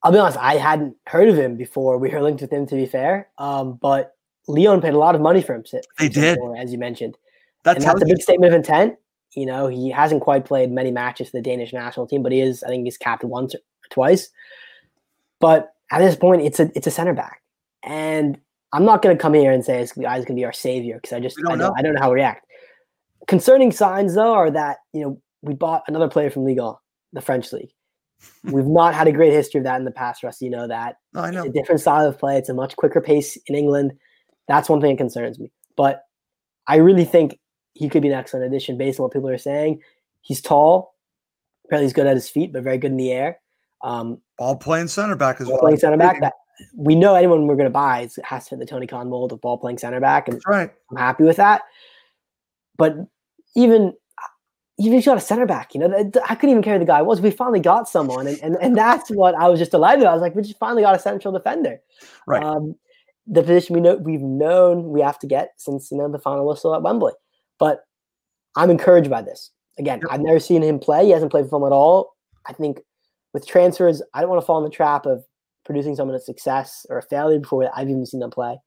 [0.01, 2.75] I'll be honest, I hadn't heard of him before we were linked with him, to
[2.75, 3.29] be fair.
[3.37, 4.15] Um, but
[4.47, 5.63] Lyon paid a lot of money for him.
[5.99, 6.37] They did.
[6.57, 7.17] As you mentioned.
[7.63, 8.95] That and that's a big statement of intent.
[9.35, 12.41] You know, he hasn't quite played many matches for the Danish national team, but he
[12.41, 14.29] is, I think he's capped once or twice.
[15.39, 17.41] But at this point, it's a it's a center back,
[17.84, 18.39] and
[18.73, 20.95] I'm not going to come here and say this guy's going to be our savior
[20.95, 22.47] because I just I, know, I don't know how to react.
[23.27, 26.75] Concerning signs though are that you know we bought another player from Ligue 1,
[27.13, 27.69] the French league.
[28.43, 30.41] We've not had a great history of that in the past, Russ.
[30.41, 30.95] You know that.
[31.15, 31.43] I know.
[31.43, 32.38] It's a different style of play.
[32.38, 33.93] It's a much quicker pace in England.
[34.47, 35.51] That's one thing that concerns me.
[35.77, 36.01] But
[36.65, 37.39] I really think
[37.73, 39.82] he could be an excellent addition based on what people are saying.
[40.21, 40.95] He's tall.
[41.65, 43.39] Apparently, he's good at his feet, but very good in the air.
[43.83, 45.59] Um, ball playing center back as well.
[45.59, 46.21] Playing center back.
[46.21, 46.33] That
[46.75, 49.41] we know anyone we're going to buy has to fit the Tony Khan mold of
[49.41, 50.71] ball playing center back, and That's right.
[50.89, 51.63] I'm happy with that.
[52.77, 52.95] But
[53.55, 53.93] even
[54.79, 56.85] even if you got a center back, you know, I couldn't even care who the
[56.85, 57.21] guy was.
[57.21, 60.05] We finally got someone, and, and, and that's what I was just delighted.
[60.05, 61.79] I was like, we just finally got a central defender.
[62.25, 62.43] Right.
[62.43, 62.75] Um,
[63.27, 66.47] the position we know we've known we have to get since you know the final
[66.47, 67.13] whistle at Wembley.
[67.59, 67.85] But
[68.55, 69.51] I'm encouraged by this.
[69.77, 71.05] Again, I've never seen him play.
[71.05, 72.15] He hasn't played for them at all.
[72.45, 72.81] I think
[73.33, 75.25] with transfers, I don't want to fall in the trap of
[75.65, 78.57] producing someone a success or a failure before I've even seen them play.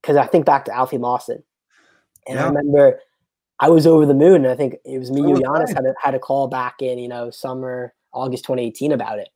[0.00, 1.42] Because I think back to Alfie Mawson.
[2.26, 2.44] And yeah.
[2.44, 3.00] I remember
[3.58, 4.44] I was over the moon.
[4.44, 6.98] And I think it was me, you, Giannis had a, had a call back in,
[6.98, 9.28] you know, summer, August 2018 about it.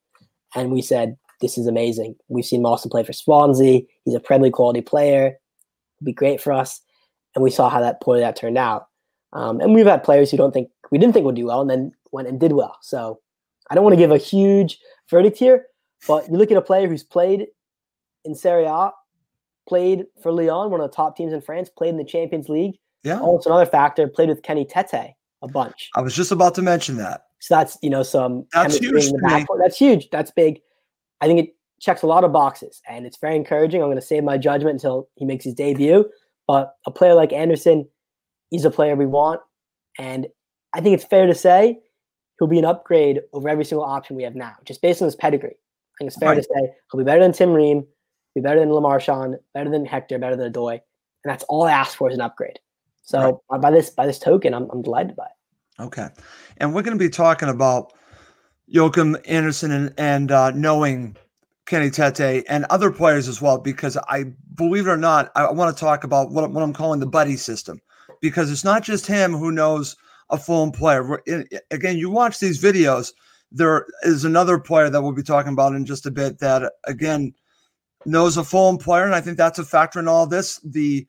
[0.54, 2.16] And we said, this is amazing.
[2.28, 3.82] We've seen Mawson play for Swansea.
[4.04, 5.26] He's a Premier quality player.
[5.26, 6.80] It'd be great for us.
[7.34, 8.86] And we saw how that poorly that turned out.
[9.32, 11.68] Um, and we've had players who don't think we didn't think would do well and
[11.68, 12.78] then went and did well.
[12.80, 13.20] So
[13.70, 14.78] I don't want to give a huge
[15.10, 15.66] verdict here,
[16.06, 17.46] but you look at a player who's played
[18.24, 18.90] in Serie A,
[19.68, 22.78] played for Lyon, one of the top teams in France, played in the Champions League.
[23.02, 23.20] Yeah.
[23.20, 25.90] Oh, also, another factor, played with Kenny Tete a bunch.
[25.94, 27.24] I was just about to mention that.
[27.40, 29.46] So that's you know some That's huge in the to me.
[29.60, 30.08] That's huge.
[30.10, 30.60] That's big.
[31.20, 33.82] I think it checks a lot of boxes, and it's very encouraging.
[33.82, 36.08] I'm going to save my judgment until he makes his debut.
[36.46, 37.86] But a player like Andersen,
[38.50, 39.40] he's a player we want,
[39.98, 40.26] and
[40.74, 41.78] I think it's fair to say
[42.38, 45.16] he'll be an upgrade over every single option we have now, just based on his
[45.16, 45.50] pedigree.
[45.50, 47.86] I think it's fair to say he'll be better than Tim Ream,
[48.34, 50.80] be better than Lamar Le Marchand, better than Hector, better than Adoy, and
[51.24, 52.58] that's all I ask for is an upgrade.
[53.02, 55.82] So uh, by this by this token, I'm, I'm delighted by it.
[55.82, 56.08] Okay.
[56.58, 57.92] And we're going to be talking about
[58.66, 61.16] Joachim Andersen and, and uh, knowing
[61.66, 65.76] Kenny Tete and other players as well, because I believe it or not, I want
[65.76, 67.80] to talk about what, what I'm calling the buddy system,
[68.20, 69.96] because it's not just him who knows
[70.34, 71.22] a Fulham player.
[71.70, 73.12] Again, you watch these videos,
[73.50, 77.32] there is another player that we'll be talking about in just a bit that, again,
[78.04, 79.04] knows a Fulham player.
[79.04, 80.60] And I think that's a factor in all this.
[80.64, 81.06] The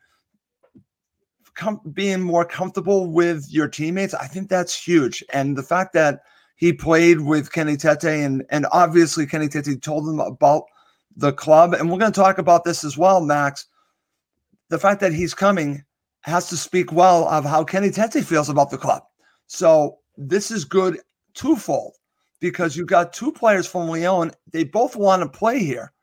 [1.56, 5.24] com- being more comfortable with your teammates, I think that's huge.
[5.34, 6.22] And the fact that
[6.56, 10.64] he played with Kenny Tete and and obviously Kenny Tete told him about
[11.18, 13.66] the club, and we're going to talk about this as well, Max.
[14.70, 15.84] The fact that he's coming
[16.22, 19.04] has to speak well of how Kenny Tete feels about the club.
[19.48, 21.00] So this is good
[21.34, 21.94] twofold
[22.40, 24.32] because you've got two players from Lyon.
[24.52, 25.94] They both want to play here,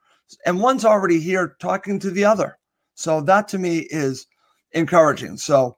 [0.47, 2.59] and one's already here talking to the other.
[2.95, 4.27] So that to me is
[4.73, 5.37] encouraging.
[5.37, 5.77] So,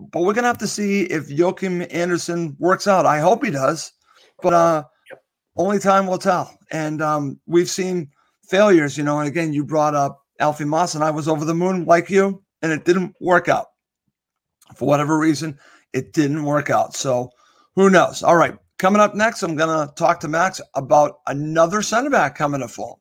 [0.00, 3.06] but we're gonna have to see if Joachim Andersen works out.
[3.06, 3.92] I hope he does,
[4.42, 4.84] but uh,
[5.56, 6.56] only time will tell.
[6.70, 8.10] And um, we've seen
[8.48, 9.18] failures, you know.
[9.18, 12.42] And again, you brought up Alfie Moss, and I was over the moon like you,
[12.62, 13.66] and it didn't work out
[14.76, 15.58] for whatever reason.
[15.92, 16.94] It didn't work out.
[16.94, 17.30] So
[17.74, 18.22] who knows?
[18.22, 22.60] All right, coming up next, I'm gonna talk to Max about another center back coming
[22.60, 22.98] to Fulham.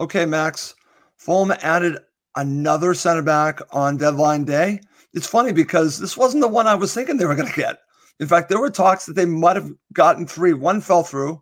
[0.00, 0.74] Okay, Max.
[1.16, 1.98] Fulham added
[2.36, 4.80] another center back on deadline day.
[5.12, 7.78] It's funny because this wasn't the one I was thinking they were going to get.
[8.20, 10.52] In fact, there were talks that they might have gotten three.
[10.52, 11.40] One fell through,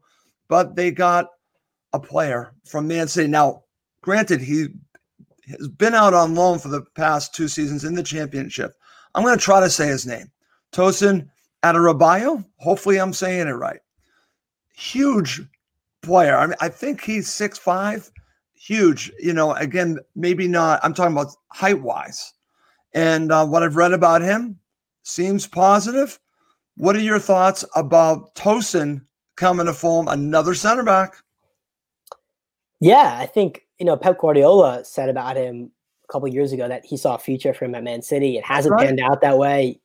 [0.48, 1.28] but they got
[1.92, 3.28] a player from Man City.
[3.28, 3.64] Now,
[4.02, 4.68] granted, he
[5.46, 8.72] has been out on loan for the past two seasons in the championship.
[9.14, 10.30] I'm going to try to say his name.
[10.72, 11.28] Tosin
[11.62, 12.44] Adarabayo.
[12.56, 13.80] Hopefully, I'm saying it right.
[14.74, 15.40] Huge
[16.02, 16.36] player.
[16.36, 18.10] I mean, I think he's six five
[18.62, 19.12] huge.
[19.18, 20.80] You know, again, maybe not.
[20.82, 22.32] I'm talking about height wise.
[22.94, 24.58] And uh, what I've read about him
[25.02, 26.18] seems positive.
[26.76, 29.02] What are your thoughts about Tosin
[29.36, 31.14] coming to form another center back?
[32.80, 35.70] Yeah, I think you know Pep Guardiola said about him
[36.12, 38.36] couple years ago that he saw a future for him at Man City.
[38.36, 38.86] It hasn't right.
[38.86, 39.80] panned out that way.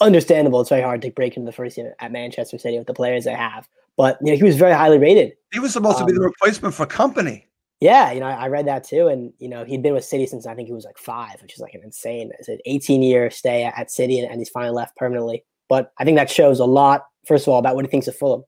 [0.00, 0.60] Understandable.
[0.60, 3.24] It's very hard to break into the first team at Manchester City with the players
[3.24, 3.68] they have.
[3.96, 5.32] But you know, he was very highly rated.
[5.52, 7.44] He was supposed to be the Um, replacement for Kompany.
[7.80, 10.26] Yeah, you know, I I read that too, and you know, he'd been with City
[10.26, 12.30] since I think he was like five, which is like an insane.
[12.38, 15.44] It's an 18 year stay at, at City, and, and he's finally left permanently.
[15.68, 18.16] But I think that shows a lot, first of all, about what he thinks of
[18.16, 18.44] Fulham.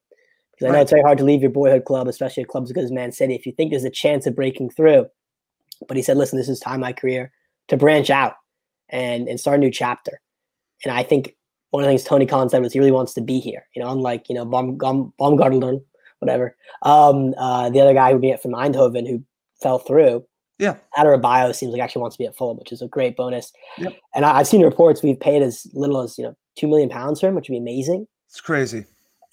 [0.53, 2.73] Because I know it's very hard to leave your boyhood club, especially a club as
[2.73, 5.07] good as Man City, if you think there's a chance of breaking through.
[5.89, 7.33] But he said, "Listen, this is time my career
[7.69, 8.35] to branch out
[8.89, 10.21] and and start a new chapter."
[10.85, 11.37] And I think
[11.71, 13.67] one of the things Tony Khan said was he really wants to be here.
[13.75, 15.13] You know, unlike you know Baum, Baum,
[16.19, 19.23] whatever, um, uh, the other guy who it from Eindhoven who
[19.63, 20.25] fell through.
[20.59, 20.77] Yeah.
[21.19, 23.53] Bio seems like actually wants to be at Fulham, which is a great bonus.
[23.79, 23.95] Yep.
[24.15, 27.21] And I, I've seen reports we've paid as little as you know two million pounds
[27.21, 28.07] for him, which would be amazing.
[28.29, 28.85] It's crazy.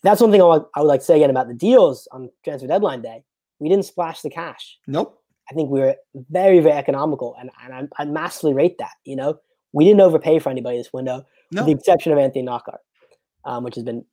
[0.01, 2.29] That's one thing I, would- I would like to say again about the deals on
[2.43, 3.23] transfer deadline day.
[3.59, 4.77] We didn't splash the cash.
[4.87, 5.18] Nope.
[5.49, 5.95] I think we were
[6.29, 8.93] very, very economical, and, and I, I massively rate that.
[9.03, 9.39] You know,
[9.73, 11.61] we didn't overpay for anybody this window, No.
[11.61, 12.79] with the exception of Anthony Knockaert,
[13.45, 14.05] um, which has been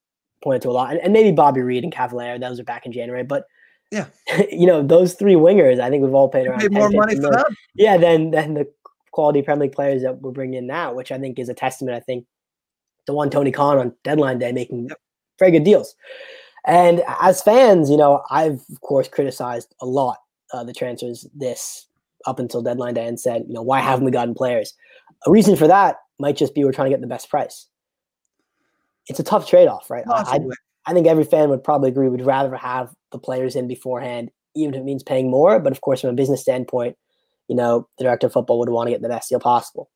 [0.42, 2.38] pointed to a lot, and, and maybe Bobby Reid and Cavaleiro.
[2.38, 3.44] Those are back in January, but
[3.90, 4.06] Yeah.
[4.50, 7.16] you know, those three wingers, I think we've all paid around Paid 10, more money
[7.16, 7.56] for them.
[7.74, 8.66] Yeah, than than the
[9.12, 11.96] quality Premier League players that we're bringing in now, which I think is a testament.
[11.96, 12.26] I think
[13.06, 14.90] to one Tony Khan on deadline day making
[15.38, 15.94] very good deals.
[16.66, 20.18] And as fans, you know, I've of course criticized a lot
[20.52, 21.86] uh, the transfers this
[22.26, 24.74] up until deadline day and said, you know, why haven't we gotten players?
[25.26, 27.66] A reason for that might just be we're trying to get the best price.
[29.08, 30.04] It's a tough trade off, right?
[30.32, 30.38] I,
[30.86, 34.74] I think every fan would probably agree we'd rather have the players in beforehand, even
[34.74, 35.60] if it means paying more.
[35.60, 36.96] But of course, from a business standpoint,
[37.48, 39.90] you know, the director of football would want to get the best deal possible.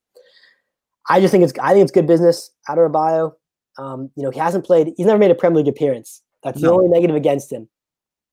[1.09, 3.33] I just think it's I think it's good business out of Adebayo.
[3.77, 4.93] Um, you know, he hasn't played.
[4.95, 6.21] He's never made a Premier League appearance.
[6.43, 7.69] That's the only negative against him.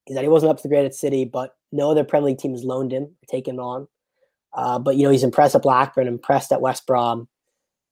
[0.08, 2.38] Is that he wasn't up to the grade at City, but no other Premier League
[2.38, 3.88] team has loaned him, or taken him on.
[4.54, 7.28] Uh, but you know, he's impressed at Blackburn, impressed at West Brom,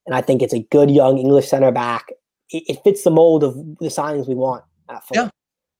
[0.06, 2.06] and I think it's a good young English center back.
[2.50, 5.02] It, it fits the mold of the signings we want at.
[5.12, 5.30] Yeah.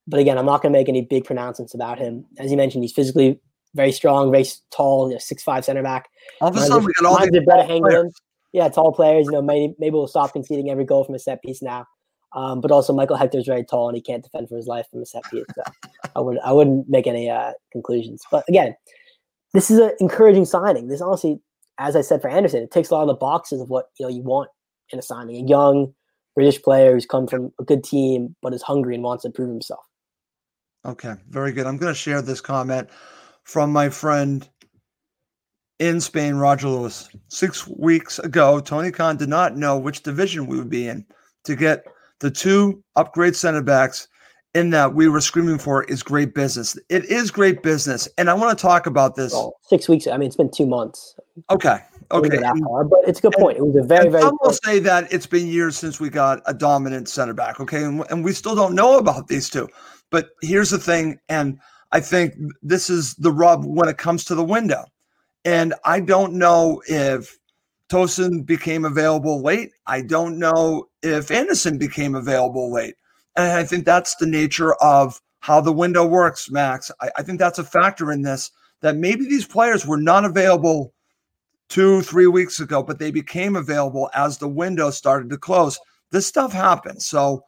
[0.07, 2.27] But again, I'm not going to make any big pronouncements about him.
[2.39, 3.41] As you mentioned, he's physically
[3.75, 6.09] very strong, very tall, you know, six five center back.
[6.41, 8.15] All of a sudden, we got all these tall players.
[8.53, 9.27] Yeah, tall players.
[9.27, 11.87] You know, maybe maybe we'll stop conceding every goal from a set piece now.
[12.37, 15.01] Um, but also, Michael Hector's very tall and he can't defend for his life from
[15.01, 15.47] a set piece.
[15.55, 15.63] So
[16.15, 18.23] I would I wouldn't make any uh, conclusions.
[18.31, 18.77] But again,
[19.55, 20.89] this is an encouraging signing.
[20.89, 21.41] This honestly,
[21.79, 24.05] as I said for Andersen, it takes a lot of the boxes of what you
[24.05, 24.51] know you want
[24.93, 25.45] in a signing.
[25.45, 25.95] A young
[26.35, 29.49] British player who's come from a good team but is hungry and wants to prove
[29.49, 29.85] himself.
[30.85, 31.67] Okay, very good.
[31.67, 32.91] I'm going to share this comment
[33.45, 34.49] from my friend
[35.79, 37.09] in Spain, Roger Lewis.
[37.29, 41.05] Six weeks ago, Tony Khan did not know which division we would be in
[41.45, 41.85] to get
[42.21, 44.09] the two upgrade center backs
[44.55, 46.79] in that we were screaming for is great business.
[46.89, 48.09] It is great business.
[48.17, 49.33] And I want to talk about this.
[49.33, 50.07] Well, six weeks.
[50.07, 51.15] I mean, it's been two months.
[51.51, 51.79] Okay.
[52.11, 52.39] Okay.
[52.39, 53.59] far, but it's a good point.
[53.59, 54.23] It was a very very.
[54.23, 57.59] some will say that it's been years since we got a dominant center back.
[57.59, 59.69] Okay, and, and we still don't know about these two.
[60.11, 61.59] But here's the thing, and
[61.93, 64.85] I think this is the rub when it comes to the window.
[65.45, 67.37] And I don't know if
[67.89, 69.71] Tosin became available late.
[69.87, 72.97] I don't know if Andersen became available late.
[73.37, 76.91] And I think that's the nature of how the window works, Max.
[77.01, 78.51] I, I think that's a factor in this
[78.83, 80.93] that maybe these players were not available
[81.69, 85.79] two, three weeks ago, but they became available as the window started to close.
[86.11, 87.07] This stuff happens.
[87.07, 87.43] So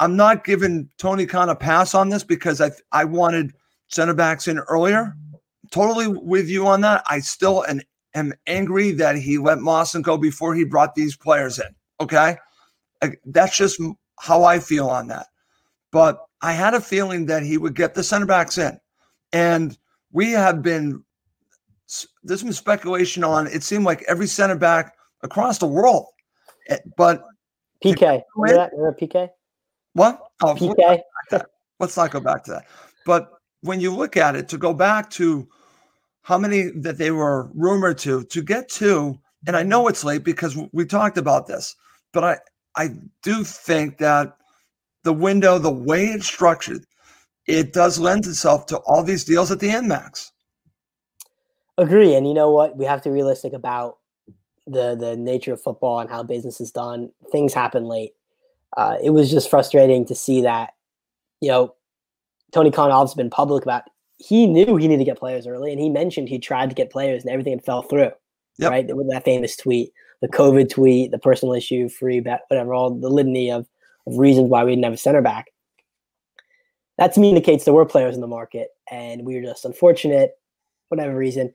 [0.00, 3.52] I'm not giving Tony Khan a pass on this because I I wanted
[3.88, 5.14] center backs in earlier.
[5.70, 7.04] Totally with you on that.
[7.08, 7.80] I still am,
[8.14, 11.74] am angry that he let Mawson go before he brought these players in.
[12.00, 12.36] Okay.
[13.26, 13.80] That's just
[14.18, 15.26] how I feel on that.
[15.90, 18.78] But I had a feeling that he would get the center backs in.
[19.32, 19.76] And
[20.12, 21.02] we have been
[22.22, 26.06] there's been speculation on it seemed like every center back across the world.
[26.68, 27.24] Eh, But
[27.84, 28.22] PK.
[28.36, 28.70] Remember that?
[28.72, 29.28] Remember PK?
[29.94, 30.22] what?
[30.42, 31.00] Oh, PK.
[31.80, 32.66] let's not go back to that.
[33.04, 35.48] But when you look at it, to go back to
[36.22, 40.24] how many that they were rumored to, to get to, and I know it's late
[40.24, 41.76] because we talked about this,
[42.12, 42.38] but I
[42.76, 42.90] I
[43.22, 44.36] do think that
[45.02, 46.84] the window, the way it's structured,
[47.46, 50.32] it does lend itself to all these deals at the end, Max.
[51.76, 52.14] Agree.
[52.14, 52.76] And you know what?
[52.76, 53.98] We have to be realistic about
[54.66, 57.10] the the nature of football and how business is done.
[57.32, 58.12] Things happen late.
[58.76, 60.74] Uh, it was just frustrating to see that,
[61.40, 61.74] you know,
[62.52, 63.82] Tony Khan obviously been public about
[64.22, 66.90] he knew he needed to get players early and he mentioned he tried to get
[66.90, 68.10] players and everything fell through.
[68.58, 68.70] Yep.
[68.70, 68.96] Right?
[68.96, 73.08] With that famous tweet, the COVID tweet, the personal issue, free bet, whatever, all the
[73.08, 73.66] litany of,
[74.06, 75.46] of reasons why we didn't have a center back.
[76.98, 80.32] That to me indicates there were players in the market and we were just unfortunate,
[80.88, 81.52] whatever reason.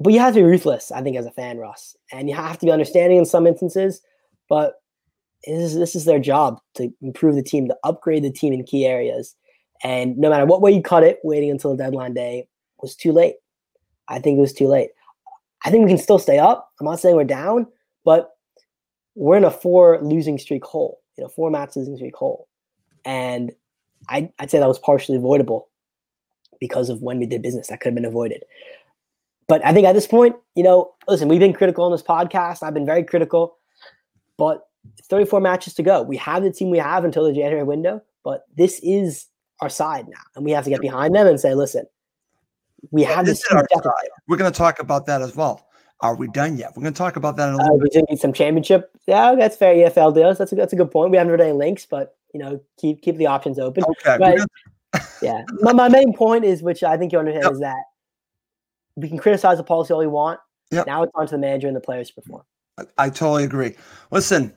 [0.00, 2.58] But you have to be ruthless, I think, as a fan, Russ, and you have
[2.58, 4.00] to be understanding in some instances.
[4.48, 4.74] But
[5.46, 8.64] this is, this is their job to improve the team, to upgrade the team in
[8.64, 9.36] key areas.
[9.82, 12.48] And no matter what way you cut it, waiting until the deadline day
[12.80, 13.36] was too late.
[14.08, 14.90] I think it was too late.
[15.64, 16.70] I think we can still stay up.
[16.80, 17.66] I'm not saying we're down,
[18.04, 18.30] but
[19.14, 22.48] we're in a four losing streak hole, you know, four match losing streak hole.
[23.04, 23.52] And
[24.08, 25.68] I, I'd say that was partially avoidable
[26.60, 27.68] because of when we did business.
[27.68, 28.44] That could have been avoided.
[29.48, 32.62] But I think at this point, you know, listen, we've been critical on this podcast.
[32.62, 33.56] I've been very critical,
[34.38, 34.66] but
[35.04, 36.02] 34 matches to go.
[36.02, 39.26] We have the team we have until the January window, but this is
[39.62, 40.20] our side now.
[40.36, 41.86] And we have to get behind them and say, listen,
[42.90, 43.64] we have This this.
[44.28, 45.66] We're going to talk about that as well.
[46.00, 46.72] Are we done yet?
[46.76, 47.92] We're going to talk about that in a Uh, little we bit.
[47.92, 48.90] do need some championship.
[49.06, 49.72] Yeah, that's fair.
[49.74, 50.36] EFL deals.
[50.36, 51.12] That's a, that's a good point.
[51.12, 53.84] We haven't heard any links, but you know, keep keep the options open.
[53.84, 54.18] Okay.
[54.18, 57.52] But gonna- yeah, my, my main point is, which I think you understand, Yep.
[57.52, 57.82] is that
[58.96, 60.40] we can criticize the policy all we want.
[60.72, 60.86] Yep.
[60.86, 62.42] Now it's on to the manager and the players to perform.
[62.98, 63.76] I totally agree.
[64.10, 64.52] Listen,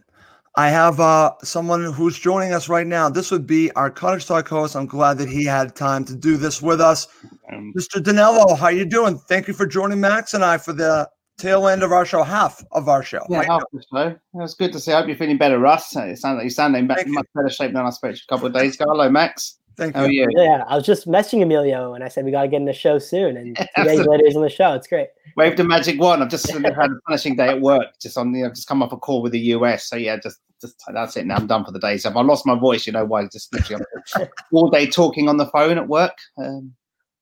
[0.58, 3.10] I have uh, someone who's joining us right now.
[3.10, 4.76] This would be our Cottage Talk host.
[4.76, 7.10] I'm glad that he had time to do this with us.
[7.52, 8.02] Um, Mr.
[8.02, 9.18] Danello, how are you doing?
[9.18, 12.64] Thank you for joining Max and I for the tail end of our show, half
[12.72, 13.22] of our show.
[13.30, 13.48] yeah, right?
[13.48, 14.08] half the show.
[14.08, 14.94] It was good to see.
[14.94, 15.94] I hope you're feeling better, Russ.
[15.94, 17.14] It sounds like you're sounding back Thank you.
[17.16, 18.86] much better shape than I spoke a couple of days ago.
[18.88, 19.58] Hello, Max.
[19.78, 20.22] Thank How are you.
[20.22, 20.42] you?
[20.42, 22.74] Yeah, I was just messaging Emilio and I said we got to get in the
[22.74, 23.36] show soon.
[23.36, 24.08] And two days Absolutely.
[24.08, 24.74] later, he's on the show.
[24.74, 25.08] It's great.
[25.36, 26.24] Wave the magic wand.
[26.24, 27.88] I've just had a punishing day at work.
[28.02, 29.90] Just on the, I've just come off a call with the US.
[29.90, 31.26] So yeah, just, just that's it.
[31.26, 31.98] Now I'm done for the day.
[31.98, 33.26] So if I lost my voice, you know why?
[33.28, 33.84] Just literally
[34.54, 36.18] all day talking on the phone at work.
[36.38, 36.74] Um,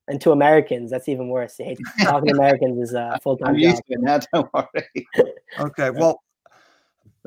[0.07, 1.55] And to Americans, that's even worse.
[1.57, 3.61] They hate talking to Americans is a full time job.
[3.61, 4.19] used to it now.
[4.33, 5.07] Don't worry.
[5.59, 5.89] Okay.
[5.89, 6.21] Well,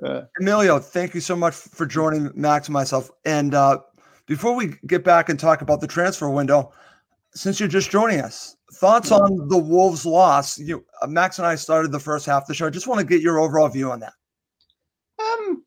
[0.03, 3.11] Uh, Emilio, thank you so much for joining Max and myself.
[3.25, 3.79] And uh,
[4.27, 6.71] before we get back and talk about the transfer window,
[7.35, 10.59] since you're just joining us, thoughts on the Wolves' loss?
[10.59, 12.67] You, uh, Max and I started the first half of the show.
[12.67, 14.13] I just want to get your overall view on that.
[15.19, 15.65] um,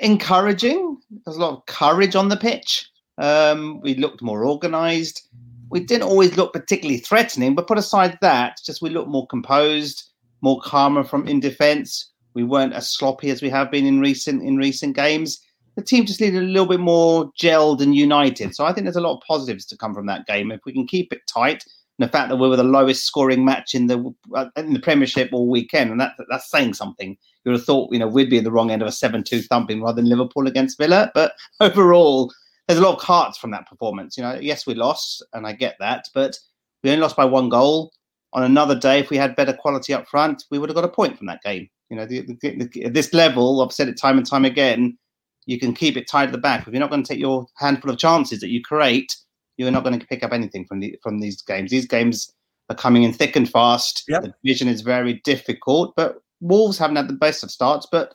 [0.00, 0.98] encouraging.
[1.24, 2.88] There's a lot of courage on the pitch.
[3.18, 5.28] Um, we looked more organised.
[5.70, 10.10] We didn't always look particularly threatening, but put aside that, just we looked more composed,
[10.40, 12.10] more calmer from in defence.
[12.34, 15.40] We weren't as sloppy as we have been in recent in recent games.
[15.76, 18.54] The team just needed a little bit more gelled and united.
[18.54, 20.72] So I think there's a lot of positives to come from that game if we
[20.72, 21.64] can keep it tight.
[21.98, 24.80] And the fact that we were the lowest scoring match in the uh, in the
[24.80, 27.16] Premiership all weekend, and that that's saying something.
[27.44, 29.42] You would have thought, you know, we'd be in the wrong end of a seven-two
[29.42, 31.10] thumping rather than Liverpool against Villa.
[31.14, 32.32] But overall,
[32.66, 34.16] there's a lot of cards from that performance.
[34.16, 36.38] You know, yes, we lost, and I get that, but
[36.82, 37.92] we only lost by one goal.
[38.34, 40.88] On another day, if we had better quality up front, we would have got a
[40.88, 41.68] point from that game.
[41.90, 44.96] You know, the, the, the, at this level, I've said it time and time again.
[45.44, 46.66] You can keep it tight at the back.
[46.66, 49.14] If you're not going to take your handful of chances that you create,
[49.58, 51.70] you're not going to pick up anything from the from these games.
[51.70, 52.32] These games
[52.70, 54.04] are coming in thick and fast.
[54.08, 54.22] Yep.
[54.22, 58.14] The division is very difficult, but Wolves haven't had the best of starts, but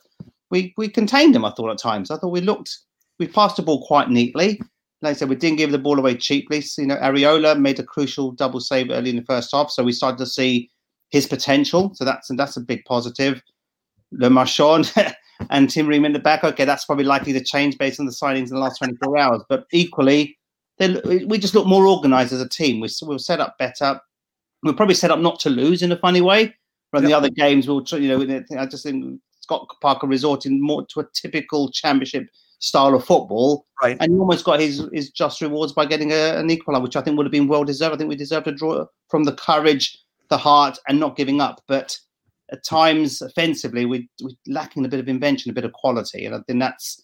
[0.51, 1.45] we we contained them.
[1.45, 2.11] I thought at times.
[2.11, 2.78] I thought we looked
[3.19, 4.61] we passed the ball quite neatly.
[5.01, 6.61] Like I said, we didn't give the ball away cheaply.
[6.61, 9.84] So, you know, Areola made a crucial double save early in the first half, so
[9.84, 10.69] we started to see
[11.09, 11.91] his potential.
[11.93, 13.41] So that's and that's a big positive.
[14.11, 14.91] Le Marchand
[15.49, 16.43] and Tim Ream in the back.
[16.43, 19.43] Okay, that's probably likely to change based on the signings in the last 24 hours.
[19.49, 20.38] But equally,
[20.80, 22.80] they, we just look more organised as a team.
[22.80, 23.99] We, we were set up better.
[24.63, 26.55] We are probably set up not to lose in a funny way.
[26.92, 31.02] From the other games, we'll, you know, I just think Scott Parker resorting more to
[31.02, 32.30] a typical championship
[32.60, 33.66] style of football.
[33.82, 33.98] Right.
[34.00, 37.02] And he almost got his, his just rewards by getting a, an equaliser, which I
[37.02, 37.96] think would have been well deserved.
[37.96, 39.98] I think we deserved a draw from the courage,
[40.30, 41.62] the heart, and not giving up.
[41.68, 41.98] But
[42.52, 46.26] at times, offensively, we, we're lacking a bit of invention, a bit of quality.
[46.26, 47.04] And I think that's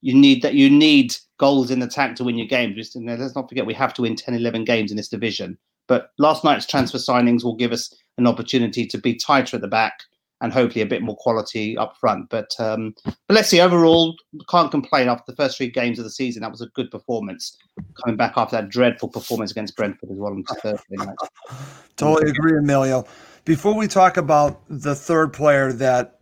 [0.00, 2.76] you need that you need goals in the attack to win your games.
[2.76, 5.58] Just, let's not forget we have to win 10, 11 games in this division.
[5.86, 9.68] But last night's transfer signings will give us an opportunity to be tighter at the
[9.68, 10.00] back
[10.42, 12.28] and hopefully a bit more quality up front.
[12.28, 13.60] But um, but let's see.
[13.60, 14.16] Overall,
[14.50, 16.42] can't complain after the first three games of the season.
[16.42, 17.56] That was a good performance.
[18.02, 21.16] Coming back after that dreadful performance against Brentford as well on Thursday night.
[21.96, 23.06] Totally agree, Emilio.
[23.44, 26.18] Before we talk about the third player that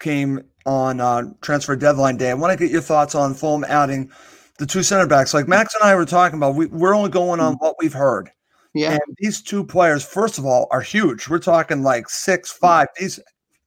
[0.00, 4.10] came on uh, transfer deadline day, I want to get your thoughts on Fulham adding
[4.58, 5.34] the two center backs.
[5.34, 8.30] Like Max and I were talking about, we, we're only going on what we've heard.
[8.74, 11.28] Yeah, And these two players, first of all, are huge.
[11.28, 12.88] We're talking like six five.
[12.98, 13.20] These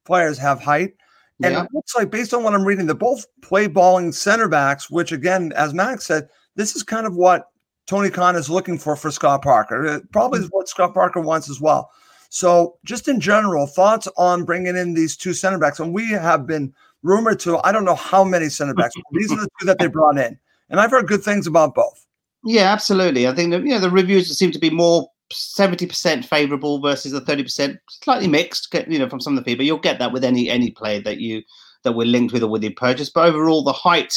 [0.04, 0.94] players have height.
[1.42, 1.64] And Yeah.
[1.64, 5.12] it looks like, based on what I'm reading, they're both play balling center backs, which,
[5.12, 7.48] again, as Max said, this is kind of what
[7.86, 9.84] Tony Khan is looking for for Scott Parker.
[9.84, 11.90] It probably is what Scott Parker wants as well.
[12.30, 15.78] So, just in general, thoughts on bringing in these two center backs.
[15.78, 19.30] And we have been rumored to, I don't know how many center backs, but these
[19.30, 20.36] are the two that they brought in.
[20.70, 22.05] And I've heard good things about both.
[22.46, 23.26] Yeah, absolutely.
[23.26, 27.10] I think that, you know the reviews seem to be more seventy percent favourable versus
[27.10, 28.72] the thirty percent slightly mixed.
[28.88, 31.18] You know, from some of the people, you'll get that with any any player that
[31.18, 31.42] you
[31.82, 33.10] that we're linked with or with your purchase.
[33.10, 34.14] But overall, the height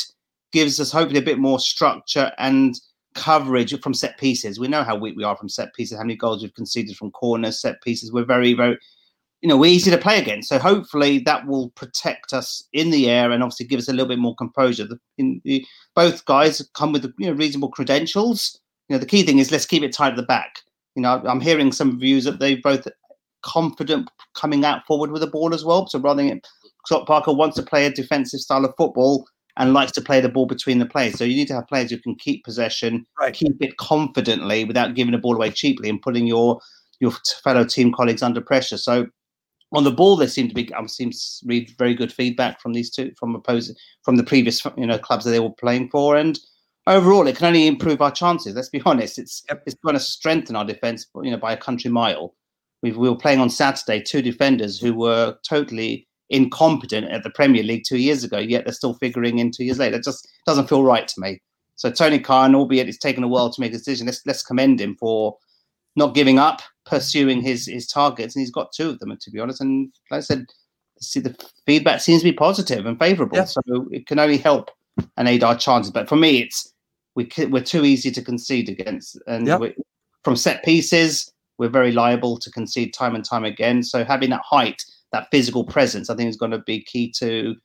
[0.51, 2.79] gives us hopefully a bit more structure and
[3.15, 4.59] coverage from set pieces.
[4.59, 5.97] We know how weak we are from set pieces.
[5.97, 8.11] How many goals we've conceded from corners, set pieces.
[8.13, 8.77] We're very very
[9.41, 10.49] you know, we're easy to play against.
[10.49, 14.07] So hopefully that will protect us in the air and obviously give us a little
[14.07, 14.85] bit more composure.
[14.85, 15.65] The, in the,
[15.95, 18.59] both guys come with you know reasonable credentials.
[18.89, 20.59] You know, the key thing is let's keep it tight at the back.
[20.95, 22.87] You know, I'm hearing some views that they both
[23.41, 25.87] confident coming out forward with the ball as well.
[25.87, 26.41] So rather than
[26.85, 29.25] Scott Parker wants to play a defensive style of football
[29.57, 31.17] and likes to play the ball between the players.
[31.17, 33.33] So you need to have players who can keep possession, Right.
[33.33, 36.59] keep it confidently without giving the ball away cheaply and putting your
[36.99, 37.11] your
[37.43, 38.77] fellow team colleagues under pressure.
[38.77, 39.07] So
[39.71, 42.73] on the ball, there seemed to be I seem to read very good feedback from
[42.73, 46.15] these two from opposing from the previous you know clubs that they were playing for,
[46.15, 46.39] and
[46.87, 48.55] overall, it can only improve our chances.
[48.55, 51.91] Let's be honest; it's it's going to strengthen our defense, you know, by a country
[51.91, 52.35] mile.
[52.81, 57.63] We've, we were playing on Saturday two defenders who were totally incompetent at the Premier
[57.63, 59.97] League two years ago, yet they're still figuring in two years later.
[59.97, 61.41] It just doesn't feel right to me.
[61.75, 64.81] So Tony Khan, albeit it's taken a while to make a decision, let's let's commend
[64.81, 65.37] him for
[65.99, 69.11] not giving up, pursuing his his targets, and he's got two of them.
[69.11, 70.47] And To be honest, and like I said,
[70.99, 71.35] see the
[71.67, 73.45] feedback seems to be positive and favourable, Yeah.
[73.45, 74.71] so it can only help
[75.17, 75.91] and aid our chances.
[75.91, 76.73] But for me, it's
[77.15, 79.59] we we're too easy to concede against, and Yep.
[79.59, 79.75] we,
[80.23, 83.83] from set pieces, we're very liable to concede time and time again.
[83.83, 87.55] So having that height, that physical presence, I think is going to be key to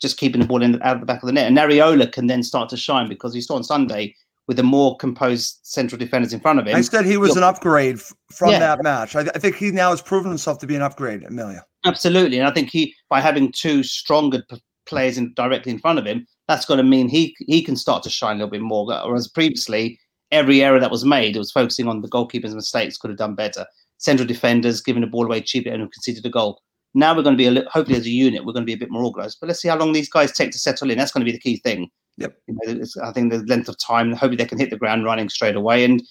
[0.00, 1.46] just keeping the ball in out of the back of the net.
[1.46, 4.14] And Areola can then start to shine because you saw on Sunday
[4.50, 6.74] with the more composed central defenders in front of him.
[6.74, 8.00] I said he was an upgrade
[8.32, 8.58] from Yeah.
[8.58, 9.14] that match.
[9.14, 11.60] I, I think he now has proven himself to be an upgrade, Emilio.
[11.86, 16.00] Absolutely, and I think he by having two stronger p- players in, directly in front
[16.00, 18.60] of him, that's going to mean he he can start to shine a little bit
[18.60, 18.84] more.
[18.86, 20.00] Whereas previously,
[20.32, 23.36] every error that was made, it was focusing on the goalkeeper's mistakes, could have done
[23.36, 23.64] better.
[23.98, 26.60] Central defenders giving the ball away cheaply and conceded a goal.
[26.94, 28.72] Now we're going to be a li- hopefully as a unit, we're going to be
[28.72, 29.38] a bit more organised.
[29.40, 30.98] But let's see how long these guys take to settle in.
[30.98, 31.88] That's going to be the key thing.
[32.20, 32.36] Yep.
[32.46, 34.12] You know, it's- I think the length of time.
[34.12, 35.84] Hopefully they can hit the ground running straight away.
[35.84, 36.02] And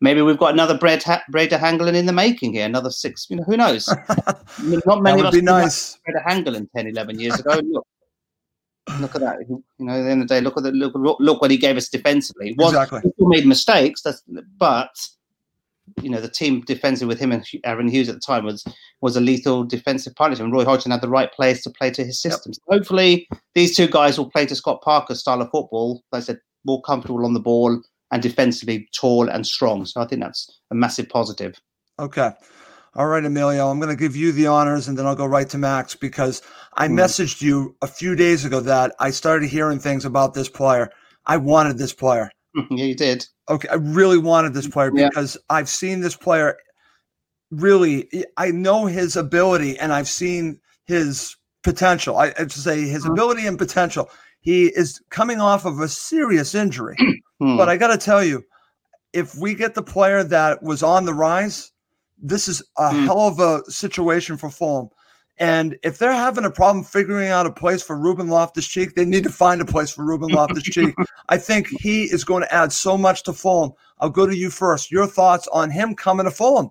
[0.00, 2.66] maybe we've got another Brad ha- Brede Hangeland in the making here.
[2.66, 3.26] Another six.
[3.30, 3.88] You know, who knows?
[3.88, 5.98] I mean, Not many That would of us be nice.
[6.04, 7.60] Brede Hangeland 10, 11 years ago.
[7.64, 7.86] Look,
[9.00, 9.38] look at that.
[9.48, 11.50] You know, at the end of the day, look at the look, look, look what
[11.50, 12.54] he gave us defensively.
[12.58, 13.00] Was, Exactly.
[13.18, 14.02] He made mistakes.
[14.02, 14.22] That's
[14.56, 14.88] but
[16.02, 18.64] you know the team defensive with him and Aaron Hughes at the time was
[19.00, 20.44] was a lethal defensive partnership.
[20.44, 22.52] And Roy Hodgson had the right players to play to his system.
[22.52, 26.02] So hopefully, these two guys will play to Scott Parker's style of football.
[26.12, 27.80] Like I said, more comfortable on the ball
[28.10, 29.84] and defensively tall and strong.
[29.84, 31.60] So I think that's a massive positive.
[31.98, 32.30] Okay.
[32.94, 35.48] All right, Emilio, I'm going to give you the honors and then I'll go right
[35.50, 36.42] to Max because
[36.74, 36.98] I Hmm.
[36.98, 40.90] messaged you a few days ago that I started hearing things about this player.
[41.26, 42.30] I wanted this player.
[42.70, 43.26] yeah, you did.
[43.48, 43.68] Okay.
[43.68, 45.08] I really wanted this player Yeah.
[45.08, 46.56] because I've seen this player
[47.50, 51.34] really, I know his ability and I've seen his
[51.64, 52.16] potential.
[52.18, 53.12] I, I should say his Mhm.
[53.12, 54.10] ability and potential.
[54.40, 56.96] He is coming off of a serious injury.
[57.40, 57.56] Hmm.
[57.56, 58.42] But I got to tell you,
[59.12, 61.70] if we get the player that was on the rise,
[62.20, 63.04] this is a Mm.
[63.04, 64.88] hell of a situation for Fulham.
[65.40, 69.04] And if they're having a problem figuring out a place for Ruben Loftus Cheek, they
[69.04, 70.94] need to find a place for Ruben Loftus Cheek.
[71.28, 73.72] I think he is going to add so much to Fulham.
[74.00, 74.90] I'll go to you first.
[74.90, 76.70] Your thoughts on him coming to Fulham?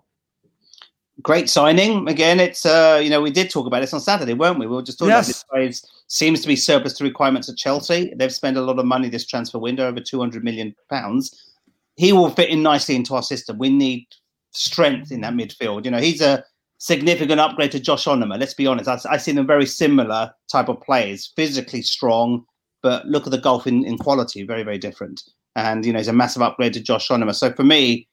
[1.21, 2.07] great signing.
[2.07, 4.67] Again, it's uh, you know, we did talk about this on Saturday, weren't we?
[4.67, 5.43] We were just talking Yes.
[5.49, 8.13] about this guy seems to be surplus to requirements at Chelsea.
[8.15, 11.53] They've spent a lot of money this transfer window, over two hundred million pounds.
[11.95, 13.57] He will fit in nicely into our system.
[13.57, 14.05] We need
[14.51, 15.85] strength in that midfield.
[15.85, 16.43] You know, he's a
[16.77, 18.39] significant upgrade to Josh Onomah.
[18.39, 18.87] Let's be honest.
[18.87, 22.45] I, I see them very similar type of players, physically strong,
[22.83, 25.23] but look at the golf in, in quality, very, very different.
[25.55, 27.35] And you know, he's a massive upgrade to Josh Onomah.
[27.35, 28.07] So for me,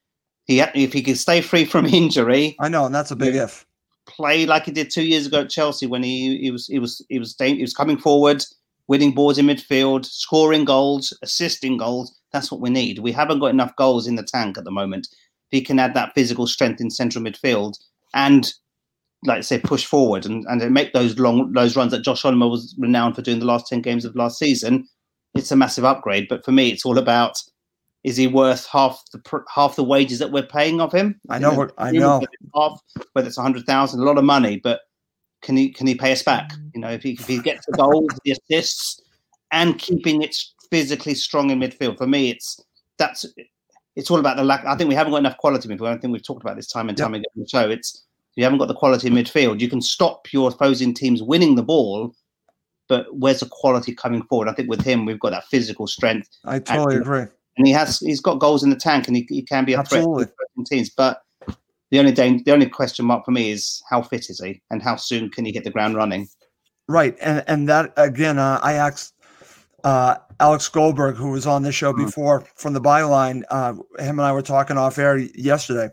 [0.46, 3.66] he if he can stay free from injury, I know, and that's a big if.
[4.06, 7.04] play like he did two years ago at Chelsea when he he was he was
[7.08, 8.44] he was he was coming forward,
[8.88, 12.18] winning balls in midfield, scoring goals, assisting goals.
[12.32, 12.98] That's what we need.
[12.98, 15.08] We haven't got enough goals in the tank at the moment.
[15.50, 17.76] If he can add that physical strength in central midfield
[18.14, 18.50] and
[19.26, 22.50] like I say, push forward and, and make those long those runs that Josh Onomah
[22.50, 24.86] was renowned for doing the last ten games of last season,
[25.34, 26.26] it's a massive upgrade.
[26.28, 27.38] But for me, it's all about
[28.04, 31.18] is he worth half the half the wages that we're paying of him?
[31.30, 32.18] I You know, what- I know.
[32.18, 32.80] whether half,
[33.14, 34.80] whether it's a hundred thousand, a lot of money, but
[35.42, 36.50] can he can he pay us back?
[36.52, 36.70] Mm.
[36.74, 39.00] You know, if he if he gets the goals, the assists,
[39.52, 40.36] and keeping it
[40.70, 41.96] physically strong in midfield.
[41.96, 42.60] For me, it's
[42.98, 43.24] that's
[43.96, 44.64] it's all about the lack.
[44.64, 45.88] I think we haven't got enough quality midfield.
[45.88, 47.70] I think we've talked about this time and time again So.
[47.70, 48.04] It's
[48.36, 49.60] you haven't got the quality in midfield.
[49.60, 52.12] You can stop your opposing teams winning the ball,
[52.88, 54.48] but where's the quality coming forward?
[54.48, 57.26] I think with him, we've got that physical strength I totally agree.
[57.56, 59.78] and he has he's got goals in the tank and he, he can be a
[59.78, 60.24] Absolutely.
[60.24, 60.90] threat to teams.
[60.90, 61.20] But
[61.90, 64.82] the only day, the only question mark for me is how fit is he and
[64.82, 66.26] how soon can he hit the ground running?
[66.88, 69.14] Right, and and that again, uh, I asked
[69.84, 72.06] uh, Alex Goldberg, who was on this show Mhm.
[72.06, 73.42] before from the byline.
[73.50, 75.90] Uh, him and I were talking off air yesterday,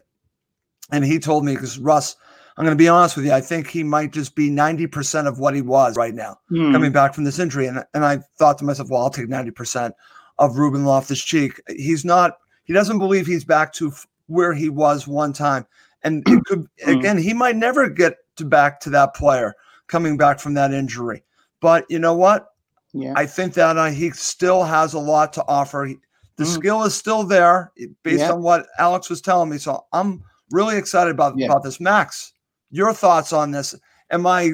[0.92, 2.16] and he told me because Russ,
[2.58, 5.28] I'm going to be honest with you, I think he might just be ninety percent
[5.28, 6.72] of what he was right now Hmm.
[6.72, 9.52] coming back from this injury, and and I thought to myself, well, I'll take ninety
[9.52, 9.94] percent
[10.40, 11.62] of Ruben Loftus Cheek.
[11.70, 12.38] He's not.
[12.64, 15.66] He doesn't believe he's back to f- where he was one time,
[16.04, 16.90] and it could Hmm.
[16.90, 17.18] again.
[17.18, 19.54] He might never get to back to that player
[19.88, 21.24] coming back from that injury.
[21.62, 22.48] But you know what?
[22.94, 25.86] Yeah, I think that uh, he still has a lot to offer.
[25.86, 26.00] He-
[26.38, 26.54] the Mm.
[26.56, 28.32] skill is still there eh, based Yeah.
[28.32, 29.58] on what Alex was telling me.
[29.58, 31.48] So I'm really excited about, Yeah.
[31.48, 31.80] about this.
[31.80, 32.34] Max,
[32.72, 33.76] your thoughts on this?
[34.10, 34.54] Am I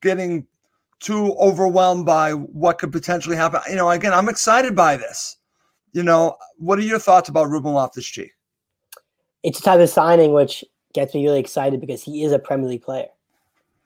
[0.00, 0.46] getting
[1.00, 3.60] too overwhelmed by what could potentially happen?
[3.68, 5.36] You know, again, I'm excited by this.
[5.92, 8.32] You know, what are your thoughts about Ruben Loftus Cheek?
[9.42, 12.68] it's a type of signing which gets me really excited because he is a Premier
[12.68, 13.06] League player.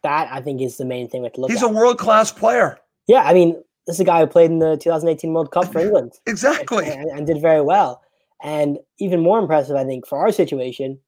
[0.03, 1.69] That I think is the main thing we have to look He's at.
[1.69, 2.79] a world class player.
[3.07, 5.81] yeah, I mean, this is a guy who played in the 2018 World Cup for
[5.81, 6.87] England Exactly.
[6.87, 8.03] and, and did very well.
[8.43, 10.99] And even more impressive, I think, for our situation,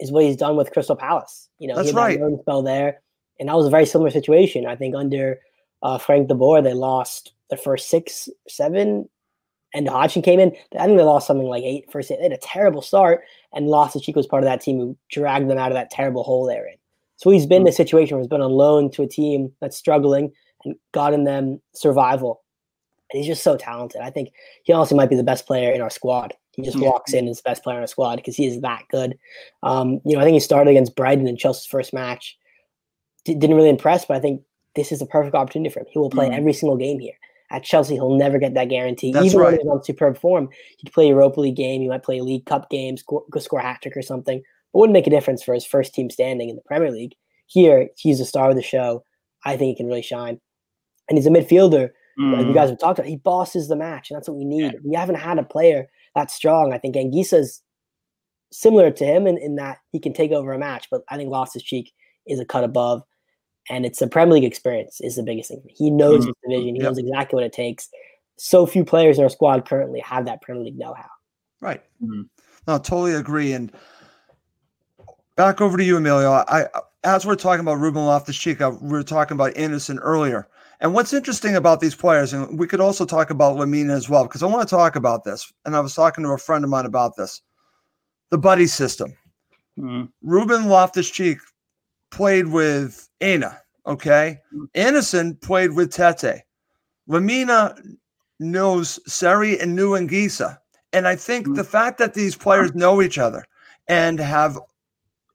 [0.00, 1.48] is what he's done with Crystal Palace.
[1.58, 2.18] You know, That's he had right.
[2.18, 3.00] that spell there,
[3.38, 4.66] and that was a very similar situation.
[4.66, 5.40] I think under
[5.82, 9.08] uh, Frank De Boer, they lost the first six, seven,
[9.74, 10.54] and Hodgson came in.
[10.78, 12.08] I think they lost something like eight first.
[12.08, 13.22] They had a terrible start,
[13.52, 15.90] and lost Loftus Chico was part of that team who dragged them out of that
[15.90, 16.76] terrible hole they're in.
[17.16, 19.76] So he's been in a situation where he's been on loan to a team that's
[19.76, 20.32] struggling
[20.64, 22.42] and gotten them survival.
[23.12, 24.00] And he's just so talented.
[24.00, 24.30] I think
[24.64, 26.34] he honestly might be the best player in our squad.
[26.56, 26.88] He just Yeah.
[26.88, 29.18] walks in as the best player in our squad because he is that good.
[29.62, 32.38] Um, you know, I think he started against Brighton in Chelsea's first match.
[33.24, 34.42] D- didn't really impress, but I think
[34.74, 35.86] this is a perfect opportunity for him.
[35.88, 36.36] He will play Mhm.
[36.38, 37.14] every single game here.
[37.50, 39.12] At Chelsea, he'll never get that guarantee.
[39.12, 39.50] That's Even right.
[39.52, 41.82] when he's on superb form, he could play a Europa League game.
[41.82, 44.38] He might play a League Cup game, score, go score a hat trick or something.
[44.38, 47.14] It wouldn't make a difference for his first team standing in the Premier League.
[47.46, 49.04] Here, he's the star of the show.
[49.44, 50.40] I think he can really shine.
[51.08, 52.54] And he's a midfielder, like you Mm.
[52.54, 53.08] guys have talked about.
[53.08, 54.74] He bosses the match, and that's what we need.
[54.84, 56.72] We haven't had a player that strong.
[56.72, 57.60] I think Anguissa's
[58.52, 61.28] similar to him in, in that he can take over a match, but I think
[61.30, 61.92] Loftus Cheek
[62.26, 63.02] is a cut above.
[63.68, 65.62] And it's a Premier League experience is the biggest thing.
[65.68, 66.26] He knows Mhm.
[66.26, 66.74] his division.
[66.76, 66.88] He Yep.
[66.88, 67.88] knows exactly what it takes.
[68.36, 71.08] So few players in our squad currently have that Premier League know-how.
[71.60, 71.82] Right.
[72.02, 72.28] Mhm.
[72.68, 73.52] No, totally agree.
[73.54, 73.72] And
[75.36, 76.30] back over to you, Emilio.
[76.30, 76.66] I, I
[77.04, 80.46] as we're talking about Ruben Loftus-Cheek, uh, we were talking about Andersen earlier.
[80.80, 84.24] And what's interesting about these players, and we could also talk about Lemina as well,
[84.24, 85.52] because I want to talk about this.
[85.64, 87.42] And I was talking to a friend of mine about this.
[88.30, 89.14] The buddy system.
[89.78, 90.10] Mm.
[90.22, 91.38] Ruben Loftus-Cheek
[92.10, 93.60] played with Aina.
[93.86, 94.40] Okay.
[94.74, 96.42] Andersen played with Tete.
[97.08, 97.78] Lemina
[98.40, 100.58] knows Seri and knew Anguissa.
[100.92, 101.56] And I think Mm.
[101.56, 103.44] the fact that these players know each other
[103.88, 104.58] and have,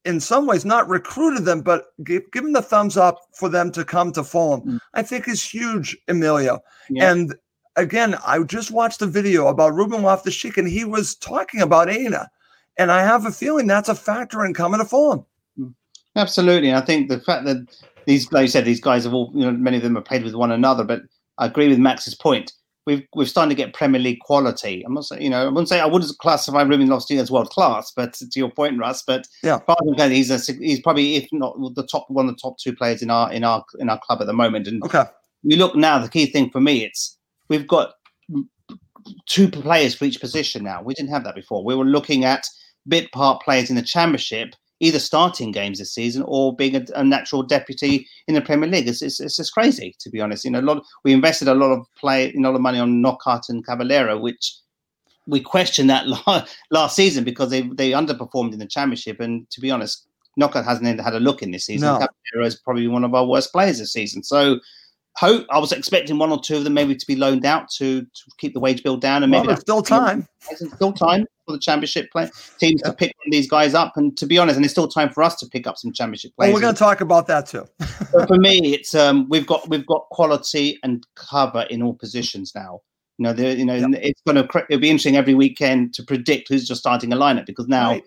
[0.10, 3.86] in some ways, not recruited them, but give, them the thumbs up for them to
[3.86, 4.80] come to Fulham, Mm.
[4.95, 6.60] I think is huge, Emilio.
[6.89, 7.12] Yeah.
[7.12, 7.36] And
[7.76, 11.89] again, I just watched a video about Ruben Loftus Cheek, and he was talking about
[11.89, 12.30] Aina.
[12.78, 15.26] And I have a feeling that's a factor in coming to Fulham.
[16.16, 17.68] Absolutely, and I think the fact that
[18.05, 20.24] these, like you said, these guys have all, you know, many of them have played
[20.24, 20.84] with one another.
[20.84, 21.03] But
[21.38, 22.51] I agree with Max's point.
[22.90, 24.82] We've we've started to get Premier League quality.
[24.84, 27.52] I'm not saying, you know, I wouldn't say I wouldn't classify Ruben Loftus as world
[27.52, 29.04] class, but to your point, Russ.
[29.06, 29.60] But Yeah.
[30.10, 33.12] he's a he's probably if not the top one of the top two players in
[33.12, 34.68] our in our in our club at the moment.
[34.68, 35.04] And Okay.
[35.44, 36.00] we look now.
[36.00, 37.16] The key thing for me, it's
[37.48, 37.94] we've got
[39.28, 40.82] two players for each position now.
[40.82, 41.64] We didn't have that before.
[41.64, 42.48] We were looking at
[42.88, 47.04] bit part players in the Championship, either starting games this season or being a, a
[47.04, 48.88] natural deputy in the Premier League.
[48.88, 50.46] It's, it's, it's just crazy, to be honest.
[50.46, 50.84] You know, a lot.
[51.04, 54.56] We invested a lot of play, a lot of money on Knockaert and Cavaleiro, which
[55.28, 59.20] we questioned that la- last season because they they underperformed in the Championship.
[59.20, 60.08] And to be honest,
[60.38, 61.88] Knockaert hasn't had a look in this season.
[61.88, 61.94] No.
[62.00, 64.24] Cavaleiro is probably one of our worst players this season.
[64.24, 64.60] So
[65.18, 68.02] hope I was expecting one or two of them maybe to be loaned out to,
[68.02, 70.28] to keep the wage bill down, and Well, maybe there's that's still time.
[70.48, 72.30] there's still time for the championship play
[72.60, 73.93] teams to pick these guys up.
[73.97, 76.32] And to be honest, and it's still time for us to pick up some championship
[76.38, 77.66] Well, we're going to talk about that too.
[78.28, 82.82] For me, it's um, we've got we've got quality and cover in all positions now.
[83.18, 83.89] You know, the, you know, Yep.
[84.02, 87.45] it's going to it'll be interesting every weekend to predict who's just starting a lineup
[87.47, 88.04] because now Right.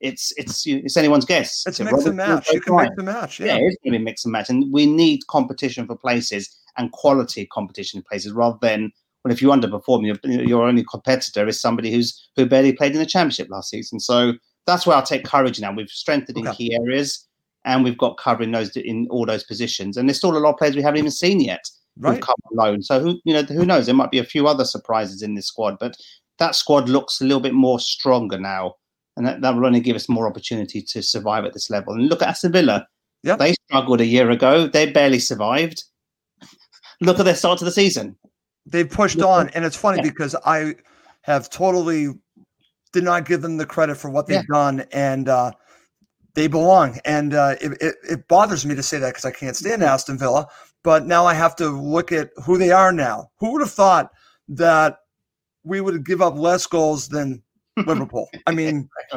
[0.00, 1.64] it's it's it's anyone's guess.
[1.66, 2.48] It's So mix and match.
[2.52, 3.40] You can mix and match.
[3.40, 3.58] Yeah, Yeah.
[3.62, 7.46] it's going to be mix and match, and we need competition for places and quality
[7.46, 8.92] competition in places rather than
[9.24, 12.98] well, if you underperform, your your only competitor is somebody who's who barely played in
[12.98, 14.00] the championship last season.
[14.00, 14.34] So
[14.66, 15.72] that's where I'll take courage now.
[15.72, 17.26] We've strengthened in key areas,
[17.64, 19.96] and we've got cover in those in all those positions.
[19.96, 21.64] And there's still a lot of players we haven't even seen yet
[21.96, 22.22] who've Right.
[22.22, 22.82] come alone.
[22.82, 23.86] So who you know who knows?
[23.86, 25.96] There might be a few other surprises in this squad, but
[26.38, 28.74] that squad looks a little bit more stronger now.
[29.16, 31.92] And that, that will only give us more opportunity to survive at this level.
[31.92, 32.86] And look at Aston Villa.
[33.24, 33.38] Yep.
[33.38, 34.66] They struggled a year ago.
[34.66, 35.84] They barely survived.
[37.00, 38.16] Look at their start to the season.
[38.66, 39.48] They've pushed on.
[39.50, 40.10] And it's funny Yeah.
[40.10, 40.74] because I
[41.22, 42.08] have totally
[42.92, 44.54] did not give them the credit for what they've Yeah.
[44.54, 44.84] done.
[44.92, 45.52] And uh,
[46.34, 46.98] they belong.
[47.04, 50.18] And uh, it, it, it bothers me to say that because I can't stand Aston
[50.18, 50.46] Villa.
[50.84, 53.30] But now I have to look at who they are now.
[53.38, 54.10] Who would have thought
[54.48, 54.98] that
[55.64, 57.40] we would give up less goals than
[57.86, 58.28] Liverpool?
[58.46, 58.88] I mean,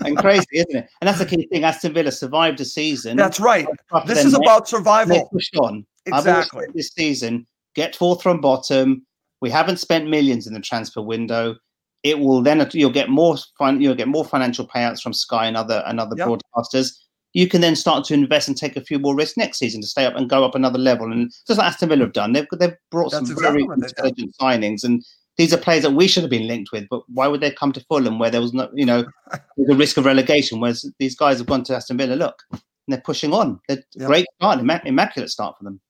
[0.00, 0.88] and crazy, isn't it?
[1.00, 1.62] And that's the key thing.
[1.64, 3.16] Aston Villa survived a season.
[3.16, 3.66] that's right.
[4.06, 5.28] This is about survival.
[5.32, 5.86] pushed on.
[6.06, 6.66] Exactly.
[6.74, 9.06] this season, get fourth from bottom.
[9.40, 11.56] We haven't spent millions in the transfer window.
[12.02, 13.80] It will then you'll get more fun.
[13.80, 16.28] You'll get more financial payouts from Sky and other and other Yep.
[16.28, 16.92] broadcasters.
[17.32, 19.86] You can then start to invest and take a few more risks next season to
[19.86, 21.12] stay up and go up another level.
[21.12, 23.80] And just like Aston Villa have done, they've they've brought That's some exactly very what
[23.80, 24.06] they've done.
[24.08, 24.82] intelligent signings.
[24.84, 25.04] And
[25.36, 26.86] these are players that we should have been linked with.
[26.90, 29.04] But why would they come to Fulham where there was no, you know,
[29.56, 30.58] the risk of relegation?
[30.60, 32.14] Whereas these guys have gone to Aston Villa.
[32.14, 33.60] Look, and they're pushing on.
[33.68, 34.06] They're Yep.
[34.08, 35.80] great start, immac- immaculate start for them.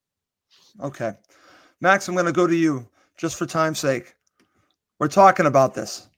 [0.83, 1.13] Okay.
[1.81, 4.15] Max, I'm going to go to you just for time's sake.
[4.99, 6.09] We're talking about this.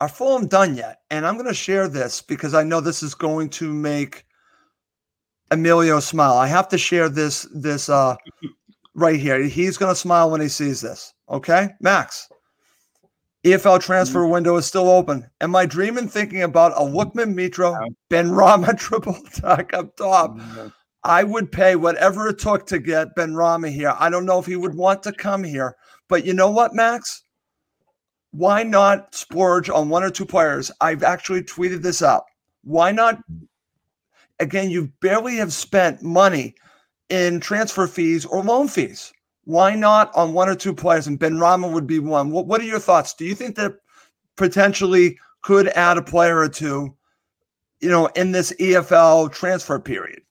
[0.00, 1.00] Are Fulham done yet?
[1.10, 4.24] And I'm going to share this because I know this is going to make
[5.50, 6.34] Emilio smile.
[6.34, 8.16] I have to share this this uh
[8.94, 9.42] right here.
[9.42, 11.14] He's going to smile when he sees this.
[11.28, 11.68] Okay?
[11.80, 12.28] Max.
[13.44, 15.28] EFL transfer window is still open.
[15.42, 17.76] Am I dreaming thinking about a Lookman Mitro,
[18.10, 20.38] Benrahma triple attack up top?
[21.04, 23.94] I would pay whatever it took to get Benrahma here.
[23.98, 25.76] I don't know if he would want to come here,
[26.08, 27.24] but you know what, Max?
[28.30, 30.70] Why not splurge on one or two players?
[30.80, 32.24] I've actually tweeted this out.
[32.62, 33.20] Why not?
[34.40, 36.54] Again, you barely have spent money
[37.10, 39.12] in transfer fees or loan fees?
[39.44, 41.06] Why not on one or two players?
[41.06, 42.30] And Benrahma would be one.
[42.30, 43.12] What, what are your thoughts?
[43.12, 43.74] Do you think that
[44.36, 46.96] potentially could add a player or two,
[47.80, 50.22] you know, in this EFL transfer period?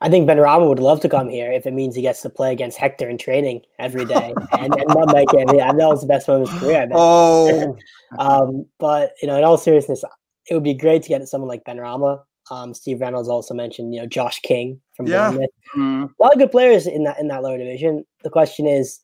[0.00, 2.52] I think Benrahma would love to come here if it means he gets to play
[2.52, 4.34] against Hector in training every day.
[4.52, 6.82] and, and that might get, I know it's the best moment of his career.
[6.82, 6.96] I bet.
[6.98, 7.76] Oh,
[8.18, 10.04] um, but you know, in all seriousness,
[10.50, 12.22] it would be great to get someone like Benrahma.
[12.50, 15.30] Um, Steve Reynolds also mentioned, you know, Josh King from Yeah.
[15.30, 15.50] Bournemouth.
[15.76, 16.10] Mm.
[16.20, 18.04] A lot of good players in that in that lower division.
[18.22, 19.00] The question is,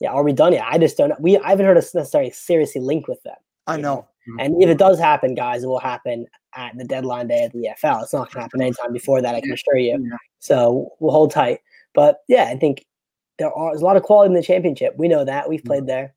[0.00, 0.64] yeah, are we done yet?
[0.66, 1.10] I just don't.
[1.10, 1.16] know.
[1.20, 3.36] We I haven't heard us necessarily seriously link with them.
[3.66, 4.08] I know.
[4.38, 7.68] And if it does happen, guys, it will happen at the deadline day of the
[7.68, 8.02] EFL.
[8.02, 9.34] It's not going to happen anytime before that.
[9.34, 9.98] I can assure you.
[10.00, 10.16] Yeah.
[10.38, 11.60] So we'll hold tight.
[11.94, 12.84] But yeah, I think
[13.38, 14.94] there are there's a lot of quality in the championship.
[14.96, 16.14] We know that we've played there.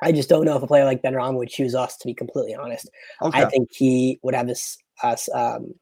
[0.00, 1.96] I just don't know if a player like Benrahma would choose us.
[1.98, 2.88] To be completely honest,
[3.22, 3.42] Okay.
[3.42, 5.74] I think he would have his us um,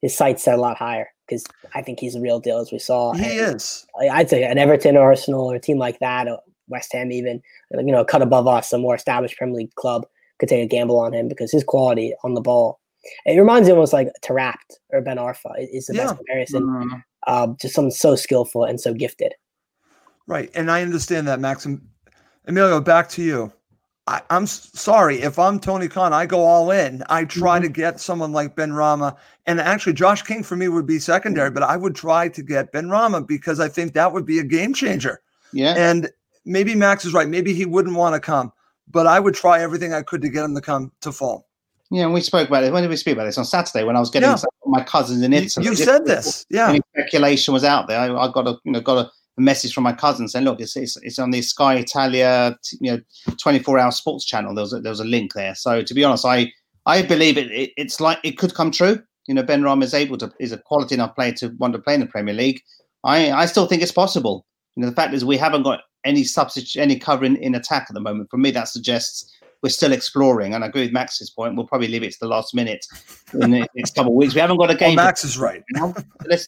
[0.00, 1.44] his sights set a lot higher because
[1.74, 3.12] I think he's a real deal, as we saw.
[3.14, 3.86] he And is.
[4.00, 6.28] I'd say an Everton, or Arsenal, or a team like that,
[6.68, 7.42] West Ham, even
[7.72, 10.06] you know, cut above us, a more established Premier League club
[10.38, 12.80] could take a gamble on him because his quality on the ball.
[13.26, 14.54] It reminds me almost like Taarabt
[14.90, 16.04] or Ben Arfa is the Yeah.
[16.06, 16.62] best comparison.
[16.62, 17.02] Mm.
[17.26, 19.34] Um, just someone so skillful and so gifted.
[20.26, 20.50] Right.
[20.54, 21.64] And I understand that, Max.
[21.66, 21.80] And
[22.46, 23.52] Emilio, back to you.
[24.08, 25.20] I, I'm sorry.
[25.22, 27.04] If I'm Tony Khan, I go all in.
[27.08, 27.66] I try Mm-hmm.
[27.66, 29.16] to get someone like Benrahma.
[29.46, 32.72] And actually, Josh King for me would be secondary, but I would try to get
[32.72, 35.20] Benrahma because I think that would be a game changer.
[35.52, 35.74] Yeah.
[35.76, 36.08] And
[36.44, 37.28] maybe Max is right.
[37.28, 38.52] Maybe he wouldn't want to come,
[38.92, 41.48] but I would try everything I could to get him to come to fall.
[41.90, 42.72] Yeah, and we spoke about it.
[42.72, 43.36] When did we speak about this?
[43.36, 44.36] On Saturday when I was getting Yeah.
[44.64, 45.66] my cousins in Italy.
[45.66, 46.46] you said this.
[46.48, 46.70] Yeah.
[46.70, 47.98] Any speculation was out there.
[47.98, 50.76] I, I got a you know got a, message from my cousin saying, "Look, it's,
[50.76, 53.00] it's it's on the Sky Italia you know
[53.38, 55.54] 24 hour sports channel." There was a, there was a link there.
[55.54, 56.52] So to be honest, I
[56.86, 57.70] I believe it, it.
[57.76, 59.02] It's like it could come true.
[59.26, 61.94] You know, Benrahma is able to is a quality enough player to want to play
[61.94, 62.62] in the Premier League.
[63.04, 64.46] I I still think it's possible.
[64.76, 67.86] You know, the fact is we haven't got any substitute any cover in, in attack
[67.88, 68.30] at the moment.
[68.30, 69.30] For me, that suggests
[69.62, 70.54] we're still exploring.
[70.54, 71.54] And I agree with Max's point.
[71.56, 72.84] We'll probably leave it to the last minute
[73.32, 74.34] in the next couple of weeks.
[74.34, 74.96] We haven't got a Well, game.
[74.96, 75.62] Max is right.
[75.76, 75.92] so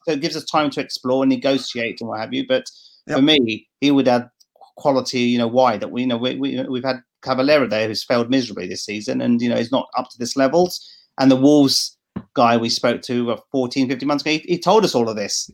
[0.09, 2.47] it gives us time to explore, and negotiate, and what have you.
[2.47, 2.65] But
[3.07, 3.17] Yep.
[3.19, 4.31] for me, he would add
[4.77, 5.21] quality.
[5.21, 8.31] You know why that we you know we, we we've had Cavaleiro there who's failed
[8.31, 10.81] miserably this season, and you know he's not up to this levels.
[11.19, 11.97] And the Wolves
[12.35, 15.17] guy we spoke to uh, 14, 15 months ago, he, he told us all of
[15.17, 15.51] this.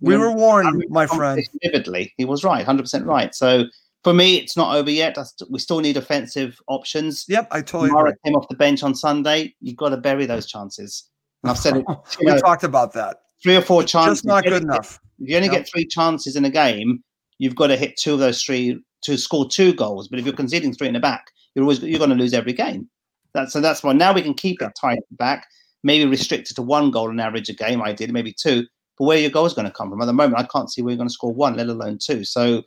[0.00, 1.42] You We know, were I warned, my friend.
[1.62, 3.34] Vividly, he was right, hundred percent right.
[3.34, 3.64] So
[4.04, 5.16] for me, it's not over yet.
[5.50, 7.24] We still need offensive options.
[7.28, 8.18] Yep, I totally Mara agree.
[8.24, 9.54] came off the bench on Sunday.
[9.60, 11.08] You've got to bury those chances.
[11.42, 11.84] And I've said it
[12.20, 13.18] We know, talked about that.
[13.42, 14.18] three or four chances.
[14.18, 15.00] Just not good enough.
[15.18, 15.56] If you only Yep.
[15.56, 17.02] get three chances in a game,
[17.38, 20.08] you've got to hit two of those three to score two goals.
[20.08, 21.24] But if you're conceding three in the back,
[21.54, 22.88] you're always you're going to lose every game.
[23.34, 25.46] That's so that's why now we can keep it tight back,
[25.82, 27.82] maybe restrict it to one goal on average a game.
[27.82, 28.66] I did maybe two.
[28.98, 30.00] But where your goal is going to come from?
[30.00, 32.24] At the moment, I can't see where you're going to score one, let alone two.
[32.24, 32.62] So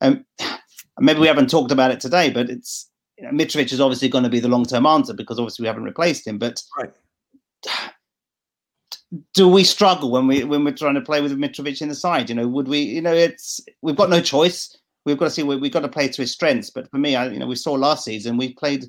[0.00, 0.24] um,
[1.00, 4.24] maybe we haven't talked about it today, but it's you know, Mitrovic is obviously going
[4.24, 6.38] to be the long term answer because obviously we haven't replaced him.
[6.38, 6.92] But Right.
[9.34, 12.28] do we struggle when we when we're trying to play with Mitrovic in the side?
[12.28, 12.80] You know, would we?
[12.80, 14.76] You know, it's we've got no choice.
[15.04, 15.42] We've got to see.
[15.42, 16.70] we- We've got to play to his strengths.
[16.70, 18.84] But for me, I, you know, we saw last season we played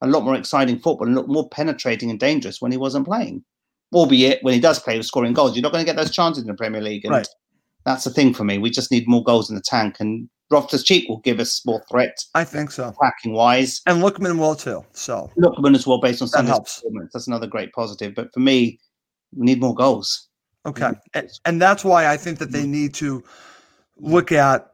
[0.00, 3.06] a lot more exciting football and a lot more penetrating and dangerous when he wasn't
[3.06, 3.44] playing.
[3.92, 5.56] Albeit when he does play, with scoring goals.
[5.56, 7.28] You're not going to get those chances in the Premier League, and Right.
[7.86, 8.58] that's the thing for me.
[8.58, 11.82] We just need more goals in the tank, and Loftus Cheek will give us more
[11.90, 12.88] threat I think so.
[12.88, 13.80] attacking wise.
[13.86, 14.84] And Lookman will too.
[14.92, 16.76] So Lookman as well, based on That Sunday's helps.
[16.80, 17.10] performance.
[17.12, 18.14] That's another great positive.
[18.14, 18.78] But for me,
[19.34, 20.28] we need more goals.
[20.66, 20.90] Okay.
[21.14, 23.22] And, and that's why I think that they need to
[23.98, 24.70] look at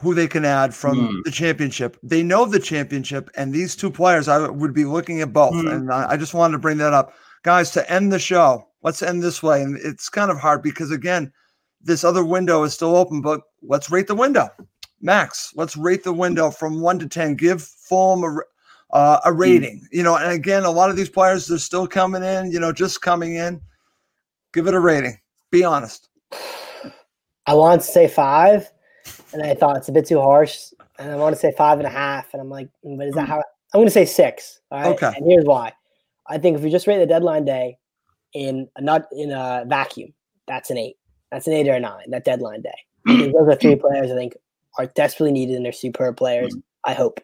[0.00, 1.24] who they can add from Mm.
[1.24, 1.96] the championship.
[2.02, 5.54] They know the championship, and these two players, I would be looking at both.
[5.54, 5.72] Mm.
[5.72, 7.14] And I, I just wanted to bring that up.
[7.46, 9.62] Guys, to end the show, let's end this way.
[9.62, 11.32] And it's kind of hard because, again,
[11.80, 14.48] this other window is still open, but let's rate the window.
[15.00, 17.36] Max, let's rate the window from one to 10.
[17.36, 19.86] Give Fulham a, uh, a rating.
[19.92, 22.72] You know, and again, a lot of these players, they're still coming in, you know,
[22.72, 23.60] just coming in.
[24.52, 25.16] Give it a rating.
[25.52, 26.08] Be honest.
[27.46, 28.68] I wanted to say five,
[29.32, 30.72] and I thought it's a bit too harsh.
[30.98, 33.14] And I want to say five and a half, and I'm like, "Mm, but is
[33.14, 33.36] that how?
[33.36, 34.58] I'm going to say six.
[34.72, 34.88] All right.
[34.88, 35.12] Okay.
[35.16, 35.72] And here's why.
[36.28, 37.78] I think if we just rate the deadline day
[38.34, 40.12] in a not in a vacuum,
[40.46, 40.96] that's an eight.
[41.30, 42.10] That's an eight or a nine.
[42.10, 42.74] That deadline day.
[43.06, 44.34] Those are three players I think
[44.78, 46.54] are desperately needed, and they're superb players.
[46.84, 47.20] I hope.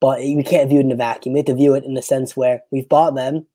[0.00, 1.32] But we can't view it in a vacuum.
[1.32, 3.46] We have to view it in the sense where we've bought them,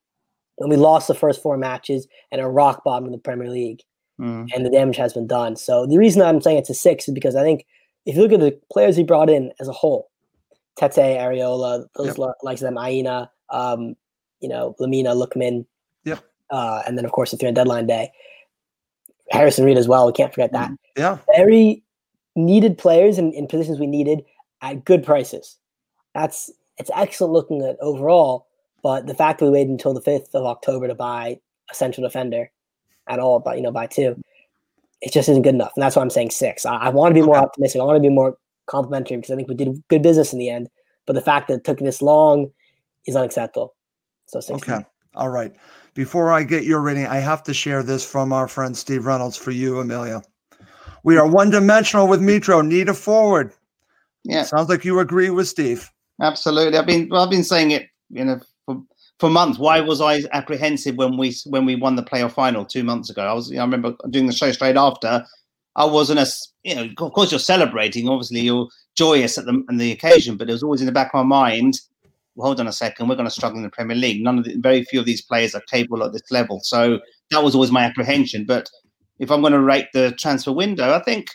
[0.59, 3.81] and we lost the first four matches and are rock bottom of the Premier League
[4.19, 4.47] Mm.
[4.53, 5.55] and the damage has been done.
[5.55, 7.65] So the reason I'm saying it's a six is because I think
[8.05, 10.11] if you look at the players he brought in as a whole,
[10.77, 12.17] Tete, Areola, those Yep.
[12.19, 13.95] li- likes of them, Aina, um,
[14.43, 15.65] you know, Lemina, Lookman,
[16.03, 16.19] Yep.
[16.51, 18.11] uh, and then of course the three on deadline day.
[19.31, 20.05] Harrison Reed as well.
[20.05, 20.69] We can't forget that.
[20.97, 21.17] Yeah.
[21.35, 21.81] Very
[22.35, 24.23] needed players in, in positions we needed
[24.61, 25.57] at good prices.
[26.13, 28.47] That's it's excellent looking at overall,
[28.83, 31.39] but the fact that we waited until the fifth of October to buy
[31.71, 32.51] a central defender
[33.07, 34.21] at all, but you know, by two,
[35.01, 35.71] it just isn't good enough.
[35.75, 36.65] And that's why I'm saying six.
[36.65, 37.81] I, I want to be more optimistic.
[37.81, 40.49] I want to be more complimentary because I think we did good business in the
[40.49, 40.69] end.
[41.05, 42.51] But the fact that it took this long
[43.05, 43.75] is unacceptable.
[44.33, 44.67] So six.
[44.67, 44.85] Okay.
[45.15, 45.53] All right.
[45.93, 49.37] Before I get your rating, I have to share this from our friend Steve Reynolds
[49.37, 50.23] for you, Emilio.
[51.03, 52.65] We are one dimensional with Mitro.
[52.65, 53.53] Need a forward.
[54.23, 55.91] Yeah, Sounds like you agree with Steve.
[56.21, 56.77] absolutely.
[56.77, 58.81] I've been well, I've been saying it, you know, for,
[59.19, 59.59] for months.
[59.59, 63.21] Why was I apprehensive when we when we won the playoff final two months ago?
[63.21, 63.51] I was.
[63.51, 65.25] I remember doing the show straight after.
[65.75, 66.87] I wasn't as you know.
[66.99, 68.07] Of course, you're celebrating.
[68.07, 71.11] Obviously, you're joyous at the on the occasion, but it was always in the back
[71.13, 71.81] of my mind.
[72.35, 73.07] Well, hold on a second.
[73.07, 74.23] We're going to struggle in the Premier League.
[74.23, 76.61] None of the, very few of these players are capable at this level.
[76.63, 76.99] So
[77.31, 78.45] that was always my apprehension.
[78.45, 78.69] But
[79.19, 81.27] if I'm going to rate the transfer window, I think,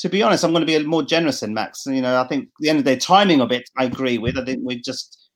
[0.00, 1.86] to be honest, I'm going to be a more generous than Max.
[1.86, 4.36] You know, I think the end of the day, timing of it, I agree with.
[4.36, 5.30] I think we just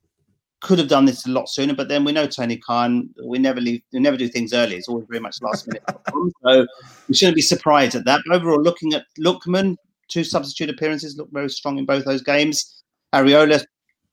[0.60, 1.74] could have done this a lot sooner.
[1.74, 3.08] But then we know Tony Khan.
[3.24, 3.82] We never leave.
[3.92, 4.76] We never do things early.
[4.76, 5.84] It's always very much last minute.
[6.44, 6.66] so
[7.08, 8.20] we shouldn't be surprised at that.
[8.26, 9.76] But overall, looking at Lookman,
[10.08, 12.82] two substitute appearances, looked very strong in both those games.
[13.14, 13.64] Areola,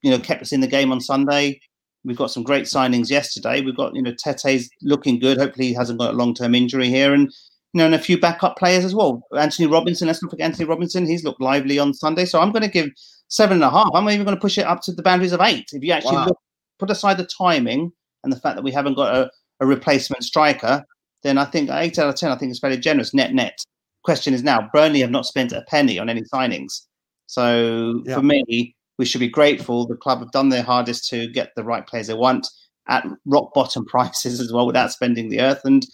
[0.04, 1.60] you know, kept us in the game on Sunday.
[2.06, 3.62] We've got some great signings yesterday.
[3.62, 5.38] We've got, you know, Tete's looking good.
[5.38, 7.14] Hopefully he hasn't got a long term injury here.
[7.14, 7.32] And,
[7.74, 9.24] you know, and a few backup players as well.
[9.36, 11.08] Anthony Robinson, let's not forget Anthony Robinson.
[11.08, 12.26] He's looked lively on Sunday.
[12.26, 12.90] So I'm going to give
[13.30, 13.90] seven and a half.
[13.94, 15.66] I'm even going to push it up to the boundaries of eight.
[15.72, 16.26] If you actually Wow.
[16.28, 16.38] look,
[16.78, 17.92] put aside the timing
[18.24, 19.32] and the fact that we haven't got a,
[19.62, 20.84] a replacement striker,
[21.24, 23.58] then I think eight out of 10, I think is fairly generous net net.
[24.04, 26.82] Question is now, Burnley have not spent a penny on any signings.
[27.28, 28.16] So Yeah.
[28.16, 29.88] for me, we should be grateful.
[29.88, 32.48] The club have done their hardest to get the right players they want
[32.88, 35.62] at rock bottom prices as well without spending the earth.
[35.64, 35.86] And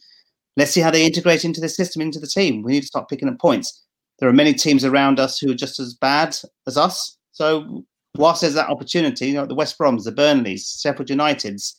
[0.58, 2.64] let's see how they integrate into the system, into the team.
[2.64, 3.86] We need to start picking up points.
[4.20, 6.36] There are many teams around us who are just as bad
[6.68, 7.18] as us.
[7.32, 7.86] So
[8.18, 11.76] whilst there's that opportunity, you know, the West Broms, the Burnleys, Sheffield Uniteds,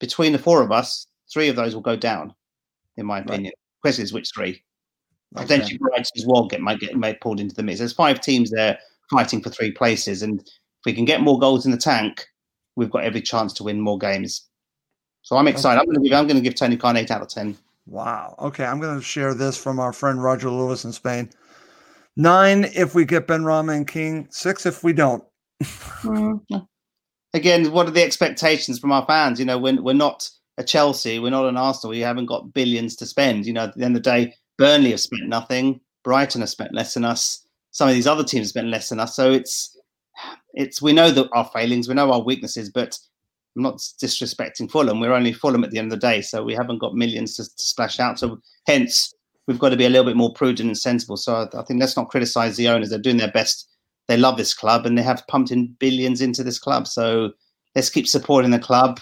[0.00, 2.34] between the four of us, three of those will go down,
[2.96, 3.52] in my opinion.
[3.82, 4.62] Question is which three?
[5.34, 7.78] Potentially Brighton as well get might get might pulled into the mix.
[7.78, 8.78] There's five teams there
[9.10, 10.46] fighting for three places, and
[10.82, 12.26] if we can get more goals in the tank,
[12.74, 14.48] we've got every chance to win more games.
[15.22, 15.78] So I'm excited.
[15.78, 17.56] I'm going to give I'm going to give Tony Khan eight out of ten.
[17.86, 18.34] Wow.
[18.40, 21.30] Okay, I'm going to share this from our friend Roger Lewis in Spain.
[22.16, 24.26] Nine if we get Benrahma and King.
[24.30, 25.22] Six if we don't.
[25.62, 26.56] Mm-hmm.
[27.34, 29.38] Again, what are the expectations from our fans?
[29.38, 30.28] You know, we're, we're not
[30.58, 31.92] a Chelsea, we're not an Arsenal.
[31.92, 33.46] We haven't got billions to spend.
[33.46, 35.80] You know, at the end of the day, Burnley have spent nothing.
[36.04, 37.46] Brighton have spent less than us.
[37.70, 39.16] Some of these other teams have spent less than us.
[39.16, 39.76] So it's
[40.54, 42.98] it's we know that our failings, we know our weaknesses, but
[43.56, 45.00] I'm not disrespecting Fulham.
[45.00, 47.44] We're only Fulham at the end of the day, so we haven't got millions to,
[47.44, 48.18] to splash out.
[48.18, 49.14] So hence,
[49.46, 51.16] we've got to be a little bit more prudent and sensible.
[51.16, 52.90] So I, I think let's not criticise the owners.
[52.90, 53.68] They're doing their best.
[54.08, 56.86] They love this club and they have pumped in billions into this club.
[56.86, 57.32] So
[57.74, 59.00] let's keep supporting the club.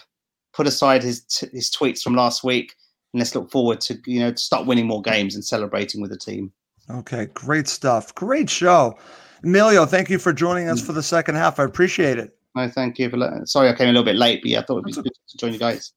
[0.53, 2.75] Put aside his t- his tweets from last week,
[3.13, 6.11] and let's look forward to you know to start winning more games and celebrating with
[6.11, 6.53] the team.
[6.91, 8.13] Okay, great stuff.
[8.17, 8.99] Great show.
[9.43, 11.59] Emilio, thank you for joining us for the second half.
[11.59, 12.36] I appreciate it.
[12.55, 13.16] No, thank you for.
[13.16, 15.05] let- Sorry, I came a little bit late, but yeah, I thought it'd be good
[15.28, 15.93] to join you guys.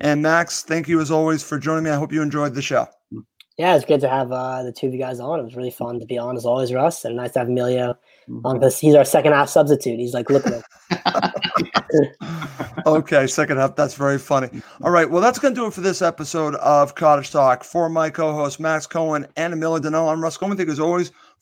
[0.00, 1.90] And Max, thank you as always for joining me.
[1.90, 2.86] I hope you enjoyed the show.
[3.56, 5.38] Yeah, it's good to have uh, the two of you guys on.
[5.38, 7.96] It was really fun to be on as always, Russ, and nice to have Emilio
[8.44, 10.00] on because he's our second half substitute.
[10.00, 10.62] He's like, look at him.
[12.86, 13.76] okay, second half.
[13.76, 14.48] That's very funny.
[14.82, 17.62] All right, well, that's going to do it for this episode of Cottage Talk.
[17.62, 20.56] For my co-host Max Cohen and Emilio Donnell, I'm Russ Coleman.
[20.56, 21.12] Thank you as always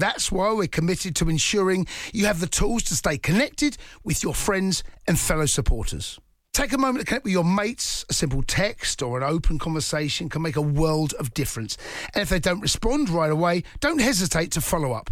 [0.00, 4.32] That's why we're committed to ensuring you have the tools to stay connected with your
[4.32, 6.18] friends and fellow supporters.
[6.54, 8.06] Take a moment to connect with your mates.
[8.08, 11.76] A simple text or an open conversation can make a world of difference.
[12.14, 15.10] And if they don't respond right away, don't hesitate to follow up.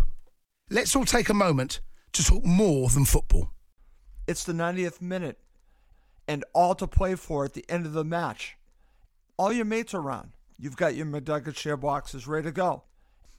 [0.70, 1.80] Let's all take a moment
[2.14, 3.50] to talk more than football.
[4.26, 5.38] It's the 90th minute
[6.26, 8.56] and all to play for at the end of the match.
[9.36, 10.30] All your mates are around.
[10.58, 12.84] You've got your McNugget share boxes ready to go.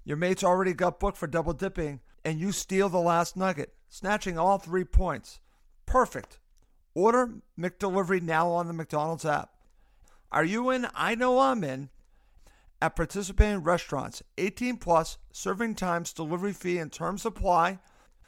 [0.03, 4.37] Your mate's already got booked for double dipping, and you steal the last nugget, snatching
[4.37, 5.39] all three points.
[5.85, 6.39] Perfect.
[6.93, 9.51] Order McDelivery now on the McDonald's app.
[10.31, 10.87] Are you in?
[10.95, 11.89] I know I'm in.
[12.81, 17.79] At participating restaurants, 18 plus, serving times, delivery fee, and terms apply.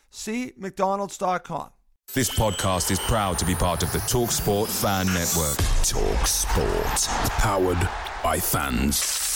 [0.09, 1.69] See McDonald's.com.
[2.13, 5.55] This podcast is proud to be part of the Talk Sport Fan Network.
[5.85, 7.07] Talk Sport,
[7.39, 7.89] powered
[8.21, 9.30] by fans.